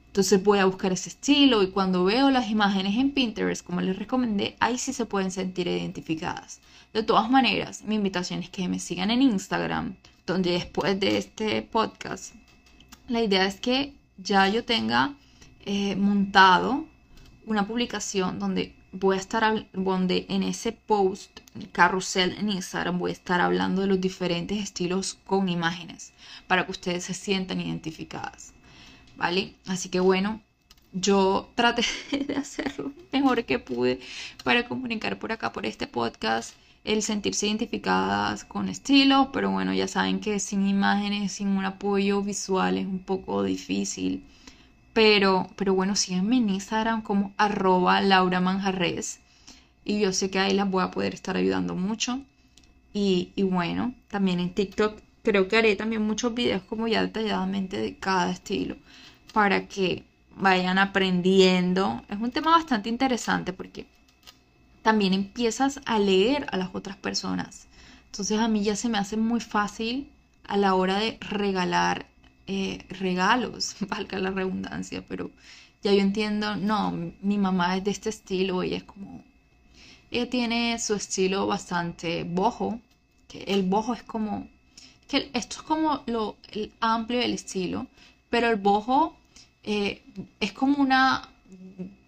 Entonces 0.09 0.42
voy 0.42 0.59
a 0.59 0.64
buscar 0.64 0.92
ese 0.92 1.11
estilo 1.11 1.62
y 1.62 1.70
cuando 1.70 2.05
veo 2.05 2.31
las 2.31 2.49
imágenes 2.51 2.96
en 2.96 3.12
Pinterest, 3.12 3.64
como 3.64 3.83
les 3.83 3.99
recomendé, 3.99 4.57
ahí 4.61 4.79
sí 4.79 4.92
se 4.92 5.05
pueden 5.05 5.31
sentir 5.31 5.68
identificadas. 5.68 6.61
De 6.92 7.03
todas 7.03 7.31
maneras, 7.31 7.83
mi 7.83 7.96
invitación 7.96 8.40
es 8.40 8.49
que 8.49 8.66
me 8.68 8.79
sigan 8.79 9.11
en 9.11 9.20
Instagram, 9.20 9.94
donde 10.27 10.53
después 10.53 10.99
de 10.99 11.18
este 11.18 11.62
podcast 11.62 12.35
la 13.09 13.22
idea 13.22 13.46
es 13.46 13.61
que 13.61 13.94
ya 14.16 14.49
yo 14.49 14.64
tenga 14.64 15.14
eh, 15.64 15.94
montado 15.96 16.87
una 17.44 17.66
publicación 17.66 18.38
donde 18.38 18.75
voy 18.92 19.16
a 19.16 19.20
estar, 19.20 19.66
donde 19.72 20.27
en 20.29 20.42
ese 20.42 20.72
post, 20.72 21.40
carrusel 21.72 22.33
en 22.38 22.51
Instagram, 22.51 22.99
voy 22.99 23.11
a 23.11 23.14
estar 23.14 23.40
hablando 23.40 23.83
de 23.83 23.88
los 23.88 24.01
diferentes 24.01 24.62
estilos 24.62 25.18
con 25.27 25.49
imágenes 25.49 26.12
para 26.46 26.64
que 26.64 26.72
ustedes 26.72 27.05
se 27.05 27.14
sientan 27.14 27.61
identificadas. 27.61 28.53
¿Vale? 29.16 29.55
Así 29.66 29.88
que 29.88 30.01
bueno, 30.01 30.42
yo 30.92 31.51
traté 31.55 31.85
de 32.27 32.37
hacerlo 32.37 32.92
mejor 33.12 33.44
que 33.44 33.59
pude 33.59 34.01
para 34.44 34.68
comunicar 34.68 35.18
por 35.18 35.33
acá, 35.33 35.53
por 35.53 35.66
este 35.66 35.87
podcast 35.87 36.55
el 36.87 37.03
sentirse 37.03 37.49
identificadas 37.49 38.44
con 38.44 38.68
estilos, 38.68 39.29
pero 39.33 39.51
bueno, 39.51 39.75
ya 39.75 39.88
saben 39.88 40.20
que 40.20 40.38
sin 40.38 40.68
imágenes, 40.68 41.33
sin 41.33 41.49
un 41.49 41.64
apoyo 41.64 42.22
visual 42.22 42.79
es 42.79 42.87
un 42.87 43.01
poco 43.01 43.42
difícil. 43.42 44.22
Pero, 44.96 45.50
pero 45.56 45.74
bueno, 45.74 45.94
síganme 45.94 46.38
en 46.38 46.48
Instagram 46.48 47.02
como 47.02 47.35
arroba 47.37 48.00
Laura 48.00 48.40
Manjarres. 48.40 49.20
Y 49.85 50.00
yo 50.00 50.11
sé 50.11 50.30
que 50.30 50.38
ahí 50.38 50.54
las 50.54 50.70
voy 50.70 50.82
a 50.82 50.90
poder 50.90 51.12
estar 51.12 51.37
ayudando 51.37 51.74
mucho. 51.74 52.22
Y, 52.94 53.30
y 53.37 53.42
bueno, 53.42 53.92
también 54.09 54.40
en 54.40 54.54
TikTok 54.54 54.98
creo 55.22 55.48
que 55.48 55.59
haré 55.59 55.76
también 55.76 56.00
muchos 56.00 56.32
videos 56.32 56.62
como 56.62 56.88
ya 56.88 57.02
detalladamente 57.02 57.76
de 57.76 57.98
cada 57.98 58.30
estilo. 58.30 58.76
Para 59.35 59.68
que 59.68 60.06
vayan 60.35 60.78
aprendiendo. 60.78 62.02
Es 62.09 62.18
un 62.18 62.30
tema 62.30 62.52
bastante 62.52 62.88
interesante 62.88 63.52
porque 63.52 63.87
también 64.80 65.12
empiezas 65.12 65.78
a 65.85 65.98
leer 65.98 66.46
a 66.50 66.56
las 66.56 66.70
otras 66.72 66.96
personas. 66.96 67.68
Entonces 68.06 68.38
a 68.38 68.48
mí 68.48 68.64
ya 68.64 68.76
se 68.76 68.88
me 68.88 68.96
hace 68.96 69.18
muy 69.18 69.40
fácil 69.40 70.11
a 70.48 70.56
la 70.56 70.74
hora 70.74 70.98
de 70.98 71.18
regalar 71.20 72.06
eh, 72.46 72.85
regalos, 72.88 73.76
valga 73.88 74.18
la 74.18 74.30
redundancia, 74.30 75.04
pero 75.06 75.30
ya 75.82 75.92
yo 75.92 76.00
entiendo, 76.00 76.56
no, 76.56 76.92
mi 77.20 77.38
mamá 77.38 77.76
es 77.76 77.85
de 77.85 77.90
este 77.90 78.09
estilo, 78.11 78.62
ella 78.62 78.78
es 78.78 78.85
como, 78.85 79.22
ella 80.11 80.28
tiene 80.30 80.78
su 80.78 80.94
estilo 80.94 81.46
bastante 81.46 82.24
bojo, 82.24 82.80
que 83.28 83.42
el 83.44 83.62
bojo 83.62 83.94
es 83.94 84.02
como, 84.02 84.48
que 85.09 85.30
esto 85.32 85.56
es 85.59 85.62
como 85.62 86.02
lo 86.06 86.37
el 86.52 86.72
amplio 86.80 87.20
del 87.20 87.35
estilo, 87.35 87.87
pero 88.30 88.48
el 88.48 88.56
bojo 88.56 89.16
eh, 89.62 90.02
es 90.40 90.52
como 90.52 90.78
una 90.78 91.28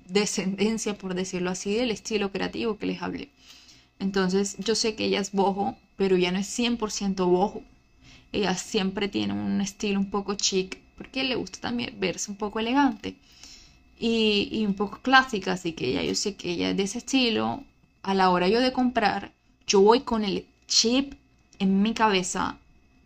descendencia, 0.09 0.97
por 0.97 1.15
decirlo 1.15 1.51
así, 1.51 1.75
del 1.75 1.91
estilo 1.91 2.33
creativo 2.33 2.79
que 2.79 2.87
les 2.87 3.03
hablé. 3.03 3.31
Entonces 3.99 4.57
yo 4.59 4.75
sé 4.75 4.95
que 4.95 5.05
ella 5.05 5.21
es 5.21 5.33
bojo, 5.33 5.77
pero 5.97 6.17
ya 6.17 6.31
no 6.33 6.39
es 6.39 6.59
100% 6.59 7.27
bojo. 7.27 7.63
Ella 8.33 8.55
siempre 8.55 9.09
tiene 9.09 9.33
un 9.33 9.61
estilo 9.61 9.99
un 9.99 10.11
poco 10.11 10.35
chic, 10.35 10.79
porque 10.97 11.25
le 11.25 11.37
gusta 11.37 11.61
también 11.61 11.99
verse 11.99 12.31
un 12.31 12.37
poco 12.37 12.61
elegante 12.61 13.17
y, 13.99 14.65
un 14.67 14.75
poco 14.75 15.01
clásica, 15.03 15.53
así 15.53 15.73
que 15.73 15.93
ya 15.93 16.03
yo 16.03 16.15
sé 16.15 16.37
que 16.37 16.51
ella 16.51 16.71
es 16.71 16.77
de 16.77 16.83
ese 16.85 16.99
estilo. 16.99 17.65
A 18.03 18.15
la 18.15 18.31
hora 18.31 18.49
yo 18.49 18.61
de 18.61 18.73
comprar, 18.73 19.33
yo 19.67 19.81
voy 19.81 20.01
con 20.01 20.25
el 20.25 20.47
chip 20.67 21.15
en 21.59 21.83
mi 21.83 21.95
cabeza 21.95 22.59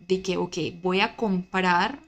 de 0.07 0.21
que, 0.21 0.37
ok, 0.37 0.57
voy 0.81 0.99
a 0.99 1.15
comprar 1.15 1.99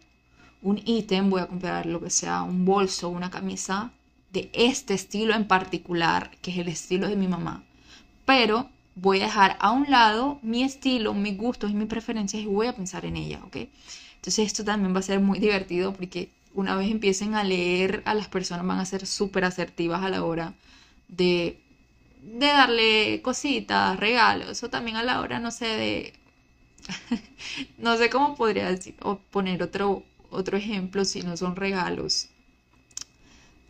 un 0.62 0.82
ítem, 0.86 1.30
voy 1.30 1.42
a 1.42 1.48
comprar 1.48 1.86
lo 1.86 2.02
que 2.02 2.10
sea, 2.10 2.44
un 2.44 2.66
bolso, 2.66 3.10
una 3.10 3.30
camisa 3.30 3.92
de 4.32 4.50
este 4.54 4.94
estilo 4.94 5.34
en 5.34 5.48
particular, 5.48 6.32
que 6.42 6.52
es 6.52 6.58
el 6.58 6.68
estilo 6.68 7.08
de 7.08 7.16
mi 7.16 7.28
mamá. 7.28 7.64
Pero 8.26 8.70
voy 8.96 9.22
a 9.22 9.26
dejar 9.26 9.58
a 9.60 9.72
un 9.72 9.90
lado 9.90 10.40
mi 10.42 10.64
estilo, 10.64 11.14
mis 11.14 11.38
gustos 11.38 11.72
y 11.72 11.74
mis 11.74 11.88
preferencias 11.88 12.42
y 12.42 12.46
voy 12.48 12.68
a 12.68 12.76
pensar 12.76 13.06
en 13.06 13.18
ella, 13.18 13.42
¿ok? 13.46 13.58
Entonces 14.16 14.48
esto 14.48 14.64
también 14.64 14.96
va 14.96 15.00
a 15.00 15.04
ser 15.04 15.20
muy 15.20 15.40
divertido 15.40 15.94
porque 15.94 16.32
una 16.54 16.76
vez 16.76 16.90
empiecen 16.90 17.36
a 17.36 17.44
leer 17.44 18.02
a 18.06 18.14
las 18.14 18.30
personas 18.30 18.66
van 18.66 18.80
a 18.80 18.86
ser 18.86 19.06
súper 19.06 19.44
asertivas 19.44 20.04
a 20.04 20.10
la 20.10 20.24
hora 20.24 20.54
de, 21.10 21.60
de 22.24 22.48
darle 22.48 23.22
cositas, 23.22 24.00
regalos 24.00 24.64
o 24.64 24.70
también 24.70 24.98
a 24.98 25.04
la 25.04 25.20
hora, 25.20 25.40
no 25.40 25.52
sé, 25.52 25.66
de... 25.66 26.14
no 27.78 27.98
sé 27.98 28.10
cómo 28.10 28.36
podría 28.36 28.70
decir 28.70 28.96
o 29.02 29.18
poner 29.18 29.62
otro, 29.62 30.04
otro 30.30 30.58
ejemplo 30.58 31.04
si 31.04 31.22
no 31.22 31.36
son 31.36 31.56
regalos. 31.56 32.30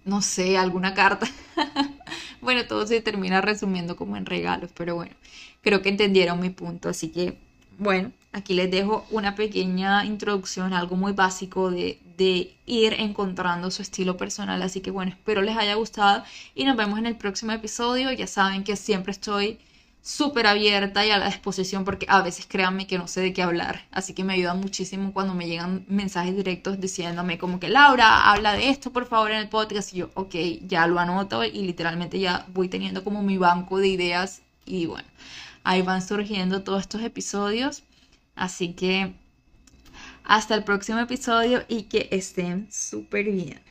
No 0.06 0.22
sé, 0.22 0.58
alguna 0.58 0.94
carta. 0.94 1.28
bueno, 2.46 2.66
todo 2.66 2.88
se 2.88 3.02
termina 3.02 3.42
resumiendo 3.42 3.98
como 3.98 4.16
en 4.16 4.26
regalos, 4.26 4.72
pero 4.74 4.96
bueno, 4.96 5.14
creo 5.62 5.82
que 5.82 5.90
entendieron 5.90 6.40
mi 6.40 6.50
punto. 6.50 6.88
Así 6.90 7.10
que, 7.10 7.38
bueno, 7.78 8.12
aquí 8.32 8.54
les 8.54 8.72
dejo 8.72 9.06
una 9.12 9.36
pequeña 9.36 10.06
introducción, 10.06 10.74
algo 10.74 10.96
muy 10.96 11.12
básico 11.12 11.72
de, 11.72 12.00
de 12.18 12.54
ir 12.66 12.94
encontrando 12.94 13.70
su 13.72 13.82
estilo 13.82 14.16
personal. 14.16 14.62
Así 14.62 14.80
que, 14.80 14.92
bueno, 14.92 15.12
espero 15.12 15.42
les 15.42 15.58
haya 15.58 15.76
gustado 15.76 16.24
y 16.56 16.64
nos 16.64 16.78
vemos 16.78 17.00
en 17.00 17.08
el 17.08 17.18
próximo 17.18 17.52
episodio. 17.52 18.12
Ya 18.14 18.28
saben 18.28 18.64
que 18.64 18.76
siempre 18.78 19.12
estoy 19.12 19.58
súper 20.06 20.46
abierta 20.46 21.04
y 21.04 21.10
a 21.10 21.18
la 21.18 21.26
disposición 21.26 21.84
porque 21.84 22.06
a 22.08 22.22
veces 22.22 22.46
créanme 22.46 22.86
que 22.86 23.00
no 23.00 23.08
sé 23.08 23.22
de 23.22 23.34
qué 23.34 23.42
hablar. 23.42 23.88
Así 23.90 24.14
que 24.14 24.24
me 24.24 24.34
ayuda 24.34 24.54
muchísimo 24.54 25.12
cuando 25.14 25.34
me 25.34 25.48
llegan 25.48 25.84
mensajes 25.88 26.36
directos 26.36 26.80
diciéndome 26.80 27.40
como 27.40 27.60
que 27.60 27.70
Laura, 27.70 28.32
habla 28.32 28.54
de 28.54 28.70
esto 28.70 28.92
por 28.94 29.08
favor 29.08 29.32
en 29.32 29.38
el 29.40 29.50
podcast. 29.50 29.94
Y 29.94 29.98
yo, 29.98 30.12
ok, 30.14 30.36
ya 30.68 30.86
lo 30.86 31.00
anoto 31.00 31.44
y 31.44 31.66
literalmente 31.66 32.20
ya 32.20 32.46
voy 32.54 32.70
teniendo 32.70 33.04
como 33.04 33.24
mi 33.24 33.40
banco 33.40 33.80
de 33.80 33.88
ideas 33.88 34.44
y 34.64 34.86
bueno, 34.86 35.08
ahí 35.64 35.82
van 35.82 36.04
surgiendo 36.04 36.62
todos 36.62 36.82
estos 36.82 37.02
episodios. 37.02 37.82
Así 38.36 38.74
que 38.74 39.12
hasta 40.24 40.54
el 40.54 40.64
próximo 40.64 41.00
episodio 41.00 41.66
y 41.68 41.84
que 41.84 42.10
estén 42.12 42.68
súper 42.72 43.32
bien. 43.32 43.65